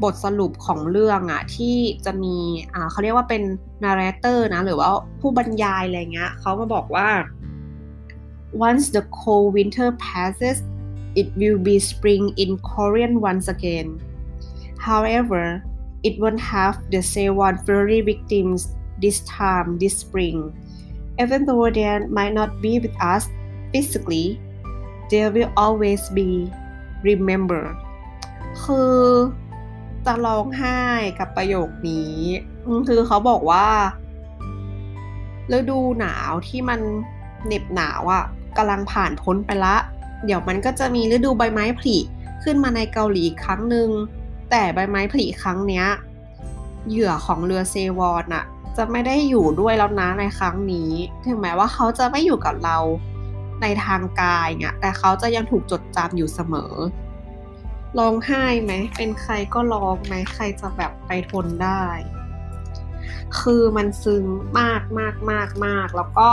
[0.02, 2.36] บทสรุปของเรื่องอะที่จะมี
[2.72, 3.42] อ่าเขาเรียกว่าเป็น
[3.84, 4.90] นาร์เรเตอร์นะ หรือว่า
[5.20, 7.08] ผู้บรรยายอะไรเงี้ยเขามาบอกว่า
[8.68, 10.58] once the cold winter passes
[11.20, 13.88] it will be spring in Korean once again
[14.88, 15.44] however
[16.06, 18.60] it won't have the Sewon Fury victims
[19.02, 20.38] this time this spring
[21.18, 23.28] Even though they might not be with us
[23.72, 24.40] physically,
[25.10, 26.28] they will always be
[27.08, 27.76] remembered
[28.64, 28.96] คือ
[30.06, 30.78] จะร้องไห้
[31.18, 32.16] กับประโยคนี้
[32.88, 33.66] คือเขาบอกว่า
[35.52, 36.80] ฤดูหนาวที่มัน
[37.46, 38.24] เหน็บหนาวอะ่ะ
[38.56, 39.76] กำลังผ่านพ้นไปละ
[40.24, 41.96] เดี๋ยวมันก็จะมีฤดูใบไม้ผลิ
[42.44, 43.88] ขึ้นมาในเกาหลีครั้งหนึ่ง
[44.50, 45.86] แต่ใบไม้ผลิครั้งเนี้ย
[46.88, 48.44] เหยื่อของเรือเซวอนอะ
[48.76, 50.90] จะไม่ได้อยู่ด้วยแล้วนะในครั้งนี้
[51.26, 52.78] ถึงแม้ว่าเขาจะไม่อยู่กับเรา
[53.62, 56.72] ในทางกายเนี่ยแต่เขาจะยังถูกจดจำอยู่เสมอ
[57.98, 61.84] ร้องไห้ไหม เป็นใครก็ร้องไหม ใครจะแบบไปทนได้
[63.40, 64.24] คือมันซึ้ง
[64.60, 66.28] มากมากมากมากแล้วก็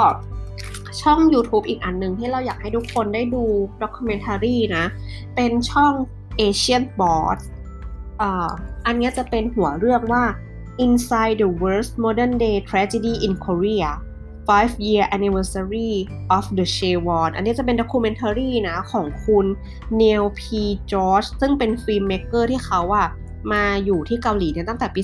[1.01, 3.43] ช่อง YouTube อีกอันหนึ่งที่เราอยากให้ทุกคนได้ดู
[3.81, 4.85] documentary นะ
[5.35, 5.93] เป็นช่อง
[6.39, 7.37] Asian Boss
[8.21, 8.49] อ่า
[8.85, 10.23] อันนี้จะเป็นหัวเรื่องว่า
[10.78, 14.01] Inside the Worst Modern Day Tragedy in Korea
[14.47, 19.45] Five Year Anniversary of the c h e w o n อันนี้จะเป็น documentary นะของคุณ
[19.99, 20.41] Neil P.
[20.91, 23.07] George ซึ่งเป็น filmmaker ที่เขาอะ
[23.53, 25.01] มาอยู่ที่เกาหลีเนี่ยตั้งแต่ปี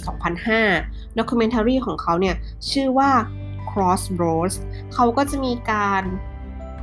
[0.57, 2.35] 2005 documentary ของเขาเนี่ย
[2.71, 3.11] ชื่อว่า
[3.69, 4.55] Crossroads
[4.93, 6.03] เขาก็จะมีการ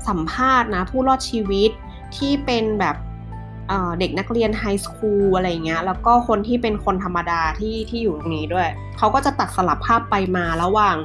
[0.09, 1.71] สัมภาษณ์นะผู้รอดชีวิต
[2.17, 2.97] ที่เป็นแบบ
[3.99, 10.97] เด็กนักเรียน high school อะไรเงี้ยแล้วก็คนที่เป็นคนธรรมดาที่ที่อยู่ตรงนี้ด้วย เขาก็จะตัดสลับภาพไปมาระหว่าง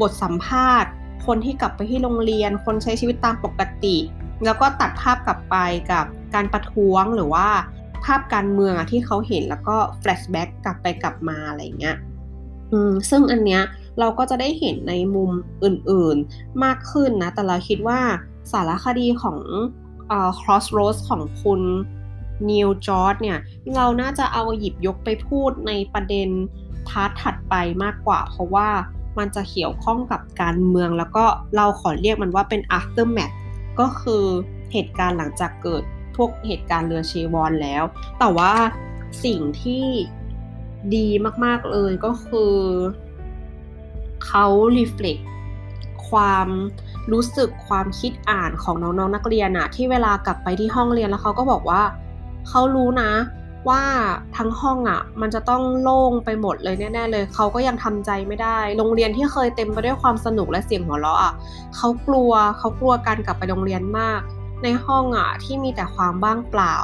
[0.00, 0.90] บทสัมภาษณ์
[1.26, 3.96] คนที่กลับไปที่โรงเรียน คนใช้ชีวิตตามปกติ
[4.44, 5.56] แล้วก็ตัดภาพกลับไป
[5.92, 6.04] กับ
[6.34, 7.48] การประท้วงหรือว่า
[8.04, 11.96] ภาพการเมืองที่เขาเห็นแล้วก็ flashback กลับไปกลับมาอะไรเงี้ย
[12.72, 13.62] อืมซึ่งอันเนี้ย
[13.98, 15.30] เราก็จะได้เห็นในมุม
[15.64, 18.00] อื่นๆมากขึ้นนะ แต่เราคิดว่า
[18.52, 19.38] สารคดีของ
[20.10, 21.60] อ่อ Crossroads ของคุณ
[22.50, 23.38] Neil George เนี่ย
[23.74, 26.28] เราน่าจะเอาหยิบยกไปพูดในประเด็น
[26.88, 28.68] part ถัดไปมากกว่า เพราะว่า
[29.18, 31.24] มันจะเกี่ยวข้องกับการเมือง แล้วก็
[31.56, 33.34] เราขอเรียกมันว่าเป็น aftermath
[33.80, 34.24] ก็คือ
[34.72, 35.82] เหตุการณ์หลังจากเกิด
[36.16, 37.82] พวกเหตุการณ์เรือเชวอนแล้ว
[38.18, 38.52] แต่ว่า
[39.24, 39.84] สิ่งที่
[40.94, 41.08] ดี
[41.44, 42.54] มากๆเลยก็คือ
[44.26, 45.24] เขา reflect
[46.10, 46.48] ความ
[47.12, 51.82] รู้สึกความคิดอ่านของน้องๆนักเรียนอะที่เวลากลับไปที่ห้องเรียนแล้วเขาก็บอกว่า
[52.48, 53.12] เขารู้นะ
[53.68, 53.82] ว่า
[54.36, 61.34] ทั้งห้องอะมันจะต้องโล่งไปหมดเลยแน่ๆเลย เขาก็ยังทำใจไม่ได้ โรงเรียนที่เคยเต็มไปด้วยความสนุกและเสียงหัวเราะอะ
[61.76, 64.20] เขากลัวเขากลัวการกลับไปโรงเรียนมาก
[64.62, 66.74] ในห้องอะที่มีแต่ความว่างเปล่า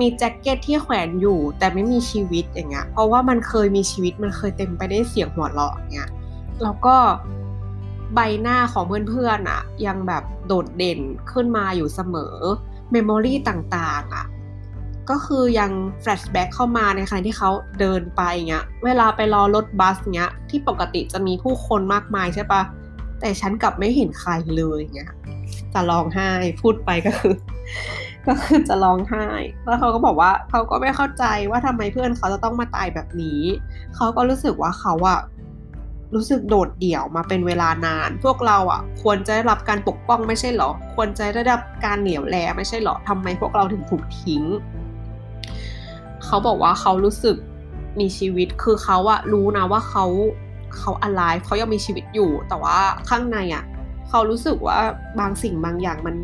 [0.00, 6.10] มีแจ็คเก็ตที่แขวนอยู่ แต่ไม่มีชีวิตอย่างเงี้ยเพราะว่ามันเคยมีชีวิตมันเคยเต็มไปด้วยเสียงหัวเราะอย่างเงี้ย
[6.62, 6.96] แล้วก็
[8.14, 11.00] ใบหน้าของเพื่อนๆอะยังแบบโดดเด่น
[11.32, 12.36] ขึ้นมาอยู่เสมอ
[12.92, 14.26] memory ต่างๆอะ
[15.10, 15.70] ก็คือยัง
[16.00, 22.62] flashback เข้ามาในขณะที่เขาเดินไปเงี้ย เวลาไปรอรถบัสเงี้ย ที่ปกติจะมีผู้คนมากมายใช่ปะ
[23.20, 25.12] แต่ฉันกลับไม่เห็นใครเลยเงี้ย
[25.74, 26.30] จะร้องไห้
[26.62, 27.34] พูดไปก็คือ
[28.26, 29.26] ก็คือจะร้องไห้
[29.66, 33.40] แล้วเขาก็บอกว่าเขาก็ไม่เข้าใจว่าทำไมเพื่อนเขาจะต้องมาตายแบบนี้
[33.96, 35.20] เขาก็รู้สึกว่าเขาอะ
[36.14, 44.42] รู้สึกโดดเดี่ยวมาเป็นเวลานาน พวกเราอะ ควรจะได้รับการปกป้องไม่ใช่หรอ ควรจะได้รับการเหลียวแลไม่ใช่หรอทำไมพวกเราถึงถูกทิ้ง
[46.24, 47.36] เขาบอกว่าเขารู้สึก
[48.00, 50.04] มีชีวิตคือเขาอะรู้นะว่าเขา
[50.78, 53.64] เขาอะไรเขายังมีชีวิตอยู่ แต่ว่าข้างในอะ
[54.08, 54.78] เขารู้สึกว่า
[55.18, 56.16] บางสิ่งบางอย่างมัน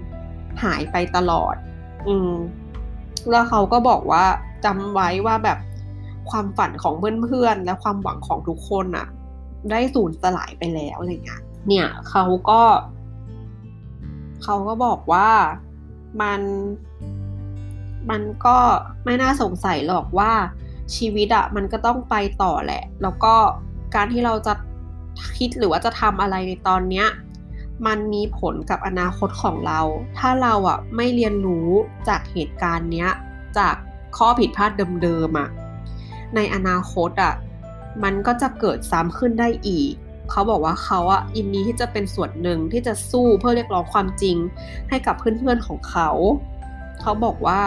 [0.63, 1.55] หายไปตลอด
[2.09, 2.33] อืม
[3.31, 4.25] แล้วเขาก็บอกว่า
[4.65, 5.59] จำไว้ว่าแบบ
[6.31, 6.95] ความฝันของ
[7.25, 9.07] เพื่อนๆและความหวังของทุกคนอะ
[9.71, 12.61] ได้สูญสลายไปแล้วอะไรเงี้ย เนี่ยเขาก็
[14.43, 15.29] เขาก็บอกว่า
[16.23, 16.41] มัน
[18.11, 18.57] มันก็
[19.05, 20.33] ไม่น่าสงสัยหรอกว่า
[20.97, 23.35] ชีวิตอะมันก็ต้องไปต่อแหละ แล้วก็
[23.95, 24.55] การที่เราจะ
[25.37, 27.07] คิดหรือว่าจะทำอะไรในตอนเนี้ย
[27.87, 29.81] มันมีผลกับอนาคตของเรา
[30.19, 31.69] ถ้าเราอะไม่เรียนรู้
[32.09, 33.11] จากเหตุการณ์เนี้ย
[33.59, 33.75] จาก
[34.17, 34.71] ข้อผิดพลาด
[35.03, 35.49] เดิมๆอะ
[36.35, 37.35] ในอนาคตอะ
[38.05, 39.93] มันก็จะเกิดซ้ำขึ้นได้อีก
[40.31, 44.37] เขาบอกว่าเขาอะยินดีที่จะเป็นส่วนหนึ่งที่จะสู้เพื่อเรียกร้องความจริง
[44.89, 46.11] ให้กับเพื่อนๆของเขา
[47.01, 47.61] เขาบอกว่า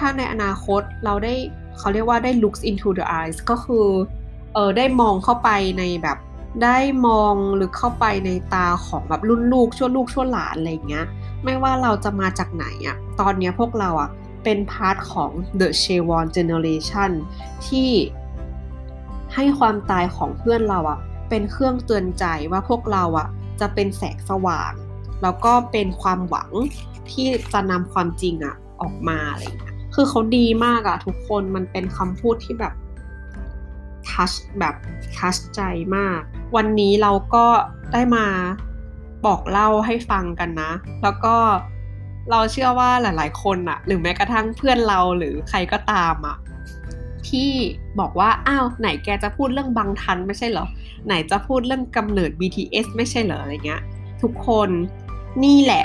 [0.00, 1.34] ถ้าในอนาคตเราได้
[1.78, 3.86] เขาเรียกว่าได้ looks into the eyes ก็คือ
[4.54, 6.18] เออได้มองเข้าไปในแบบ
[6.64, 11.06] ได้มองลึกเข้าไปในตาของแบบรุ่นลูกชั่วลูกชั่วหลานอะไรเงี้ย
[11.44, 14.10] ไม่ว่าเราจะมาจากไหนอะตอนนี้พวกเราอะ
[14.44, 15.30] เป็น part ของ
[15.60, 17.10] the s h e w o n generation
[17.66, 17.90] ที่
[19.34, 20.98] ให้ความตายของเพื่อนเราอะ
[21.28, 23.28] เป็นเครื่องเตือนใจว่าพวกเราอะ
[23.60, 24.72] จะเป็นแสงสว่าง
[25.22, 26.50] แล้วก็เป็นความหวัง
[27.10, 32.74] ที่จะนำความจริงอะออกมาอะไรอย่างเงี้ย คือเขาดีมากอะทุกคนมันเป็นคำพูดที่แบบ
[34.08, 34.74] ทัชแบบ
[35.16, 35.60] ทัชใจ
[35.96, 36.20] มาก
[36.56, 37.46] วันนี้เราก็
[37.92, 38.26] ได้มา
[39.26, 40.72] บอกเล่าให้ฟังกันนะ
[41.02, 41.36] แล้วก็
[42.30, 46.36] เราเชื่อว่าหลาย ๆ คนอะหรือแม้กระทั่งเพื่อนเราหรือใครก็ตามอะ
[47.28, 47.50] ที่
[48.00, 50.66] บอกว่า อ้าว ไหนแกจะพูดเรื่องบางทันไม่ใช่เหรอ
[51.06, 53.82] ไหนจะพูดเรื่องกำเนิด BTS ไม่ใช่เหรออะไรเงี้ย
[54.22, 54.70] ทุกคน
[55.44, 55.84] นี่แหละ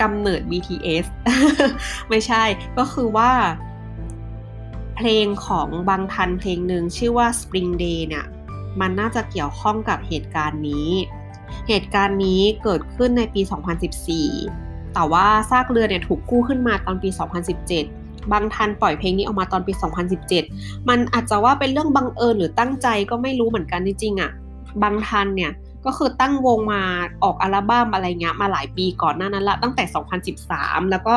[0.00, 1.06] กำเนิด BTS
[2.08, 2.42] ไม่ใช่
[2.78, 3.32] ก็คือว่า
[4.96, 8.24] เพลงของบางทันเพลงหนึ่งชื่อว่า Spring Day เนี่ย
[8.80, 10.90] มันน่าจะเกี่ยวข้องกับเหตุการณ์นี้
[11.68, 13.40] เหตุการณ์นี้เกิดขึ้นในปี
[14.18, 17.08] 2014 แต่ว่าซากเรือเนี่ยถูกกู้ขึ้นมาตอนปี
[17.70, 19.72] 2017 บางทันปล่อยเพลงนี้ออกมาตอนปี
[20.30, 24.30] 2017 มันอาจจะว่าเป็นเรื่องบังเอิญหรือตั้งใจก็ไม่รู้เหมือนกันจริงๆอะ่ะ
[24.82, 25.50] บางทันเนี่ย
[25.86, 26.82] ก็คือตั้งวงมา
[27.24, 29.84] ออกอัลบั้มอะไรเงี้ยมาหลายปีก่อนหน้านั้นละตั้งแต่
[30.36, 31.16] 2013 แล้วก็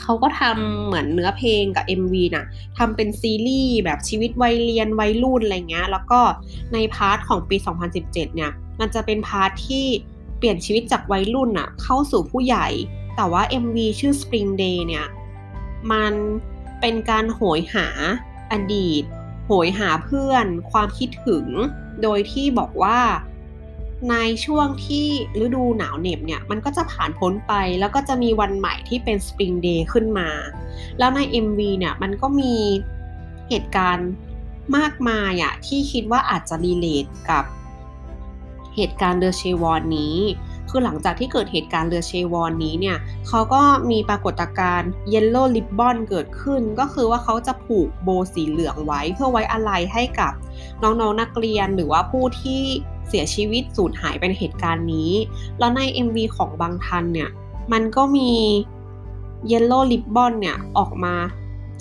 [0.00, 2.46] เขาก็ทำเหมือนเนื้อเพลงกับ MV น่ะ
[2.78, 6.20] ทำเป็นซีรีส์แบบชีวิตวัยเรียนวัยรุ่นอะไรเงี้ย แล้วก็
[6.72, 7.56] ใน part ของปี
[7.90, 9.84] 2017 เนี่ย มันจะเป็น part ที่
[10.38, 12.68] เปลี่ยนชีวิตจากวัยรุ่นน่ะเข้าสู่ผู้ใหญ่
[13.16, 15.06] แต่ว่า MV ชื่อ Spring Day เนี่ย
[15.92, 16.12] มัน
[16.80, 17.88] เป็นการโหยหา
[18.52, 19.02] อดีต
[19.46, 21.46] โหยหาเพื่อน ความคิดถึง
[22.02, 22.98] โดยที่บอกว่า
[24.08, 25.06] ในช่วงที่
[25.44, 30.30] ฤดูหนาวเหน็บเนี่ย มันก็จะผ่านพ้นไป แล้วก็จะมีวันใหม่ที่เป็นสปริงเดย์ขึ้นมา
[30.98, 32.54] แล้วใน MV เนี่ย มันก็มี
[33.48, 34.10] เหตุการณ์
[34.76, 37.44] มากมายอะที่คิดว่าอาจจะรีเลทกับ
[38.76, 40.16] เหตุการณ์เดอเชวอนนี้
[40.70, 42.96] คือหลังจากที่เกิดเหตุการณ์เรือเชวอนนี้เนี่ย
[43.28, 50.32] เขาก็มีปรากฏการณ์ yellow ribbon เกิดขึ้น ก็คือว่าเขาจะผูกโบสีเหลืองไว้ เพื่อไว้อาลัยให้กับ
[50.82, 52.62] น้องๆนักเรียนหรือว่าผู้ที่
[53.10, 55.12] เสียชีวิตสูญหายไปในเหตุการณ์นี้
[55.58, 57.30] แล้วใน MV ของบางทันเนี่ย
[57.72, 58.30] มันก็มี
[59.46, 61.14] yellow ribbon เนี่ย ออกมา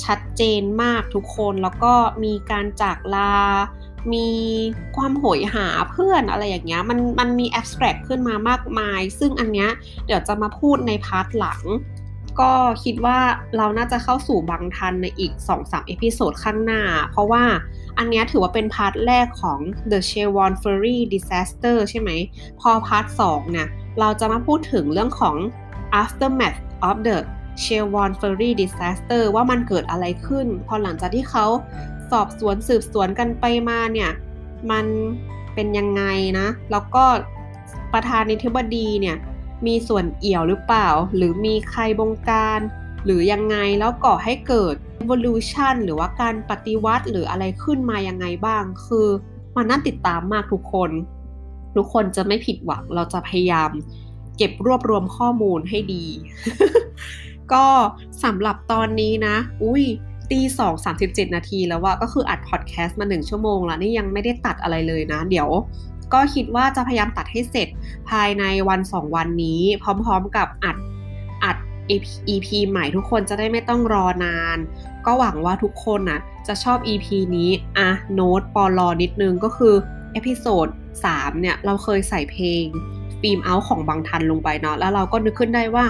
[0.04, 3.34] ชัดเจนมากทุกคนแล้วก็มีการจากลา
[4.14, 4.28] มี
[4.96, 9.70] ความโหยหาเพื่อนอะไรอย่างเงี้ยมันมันมี abstract ขึ้นมามากมาย ซึ่งอันเนี้ย
[10.06, 11.62] เดี๋ยวจะมาพูดใน part หลัง
[12.40, 12.52] ก็
[12.84, 13.20] คิดว่า
[13.58, 17.44] เราน่าจะเข้าสู่บางทันในอีก 2-3 episode ข้างหน้า เพราะว่า
[17.98, 19.60] อันนี้ถือว่าเป็น part แรกของ
[19.92, 22.10] The c h e w o n Ferry Disaster ใช่ไหม
[22.60, 23.68] พอ part 2เนี่ย
[24.00, 25.36] เราจะมาพูดถึงเรื่องของ
[26.02, 26.60] aftermath
[26.90, 27.18] of the
[27.64, 31.46] c h e w o n Ferry Disaster ว่ามันเกิดอะไรขึ้น พอหลังจากที่เขา
[32.12, 34.12] สอบสวนสืบสวนกันไปมาเนี่ย
[34.72, 34.86] มัน
[35.54, 36.04] เป็นยังไง
[36.40, 37.06] นะ แล้วก็
[37.94, 39.18] ประธานาธิบดีเนี่ย
[39.68, 42.60] มีส่วนเอี่ยวหรือเปล่า หรือมีใครบงการ
[43.06, 49.08] หรือยังไงแล้วก่อให้เกิด evolution หรือว่าการปฏิวัติหรืออะไรขึ้นมายังไงบ้าง คือ
[49.56, 50.92] มันน่าติดตามมากทุกคน
[51.76, 53.70] ทุกคนจะไม่ผิดหวังเราจะพยายาม
[54.38, 56.06] เก็บรวบรวมข้อมูลให้ดี
[57.54, 57.66] ก็
[58.24, 59.84] สำหรับตอนนี้นะ อุ้ย
[60.32, 65.50] ตีสองสามสิบเจ็ดนาทีแล้วว่าก็คืออัดพอดแคสต์มาหนึ่งชั่วโมงแล้วนี่ยังไม่ได้ตัดอะไรเลยนะ เดี๋ยว
[66.14, 67.68] ก็คิดว่าจะพยายามตัดให้เสร็จ
[68.10, 70.78] ภายในวันสองวันนี้ พร้อมๆกับอัด
[71.44, 71.58] อัด
[72.34, 74.58] EP ใหม่ทุกคนจะได้ไม่ต้องรอนาน
[75.06, 79.74] ก็หวังว่าทุกคนนะจะชอบ EP นี้อะโน้ตปอลอนิดนึงก็คือ
[80.14, 80.68] episode
[81.04, 82.64] 3เนี่ยเราเคยใส่เพลง
[83.22, 85.86] Film out ของบางทันลงไปเนาะแล้วเราก็นึกขึ้นได้ว่า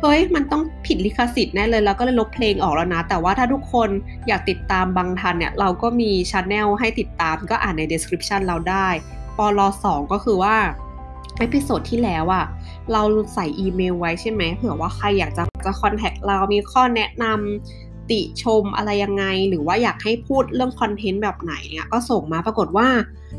[0.00, 3.88] เฮ้ยมันต้องผิดลิขสิทธิ์แน่เลยแล้วก็เลยลบเพลงออกแล้วนะ แต่ว่าถ้าทุกคน
[4.28, 8.88] อยากติดตามบางทันเนี่ย เราก็มี channel ให้ติดตามก็อ่านใน description เราได้
[9.38, 10.56] ปอลอ2ก็คือว่า
[11.38, 12.44] episode ที่แล้วอะ
[12.92, 13.02] เรา
[13.34, 22.88] ใส่อีเมลไว้ใช่ไหมเผื่อว่าใครอยากจะจะ contact เรามีข้อแนะนำ ติชมอะไรยังไง หรือว่าอยากให้พูดเรื่อง content แบบไหนเนี่ยก็ส่งมาปรากฏว่า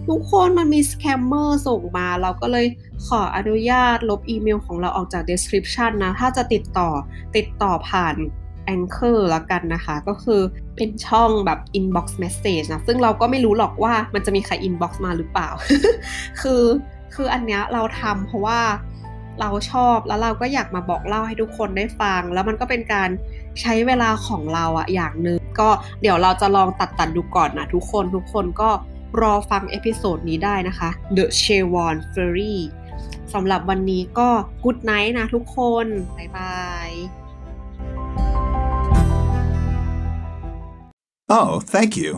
[0.08, 2.66] ทุกคนมันมี scammer ส่งมา เราก็เลย
[3.08, 6.90] ขออนุญาตลบอีเมลของเราออกจาก description นะ ถ้าจะติดต่อ
[7.36, 8.16] ติดต่อผ่าน
[8.76, 10.42] Anchor แล้วกันนะคะ ก็คือ
[10.76, 15.50] เป็นช่องแบบ inbox message นะ ซึ่งเราก็ไม่รู้หรอกว่ามันจะมีใคร inbox มาหรือเปล่า
[16.42, 16.64] คือ
[17.16, 18.60] คืออันเนี้ยเราทำเพราะว่า
[19.42, 23.10] เราชอบแล้วเราก็อยากมาบอกเล่าให้ทุกคนได้ฟัง แล้วมันก็เป็นการ
[23.62, 25.70] ใช้เวลาของเราอะอย่างหนึ่งก็
[26.02, 28.70] เดี๋ยวเราจะลองตัดตัดดูก่อนนะทุกคนทุกคนก็
[29.22, 32.56] รอฟัง episode นี้ได้นะคะ The c h e w o n Ferry
[33.34, 34.30] สำหรับวันนี้ก็
[34.64, 35.86] Good Night นะทุกคน
[36.18, 36.90] บ๊ายบาย
[41.30, 42.12] Oh, thank you.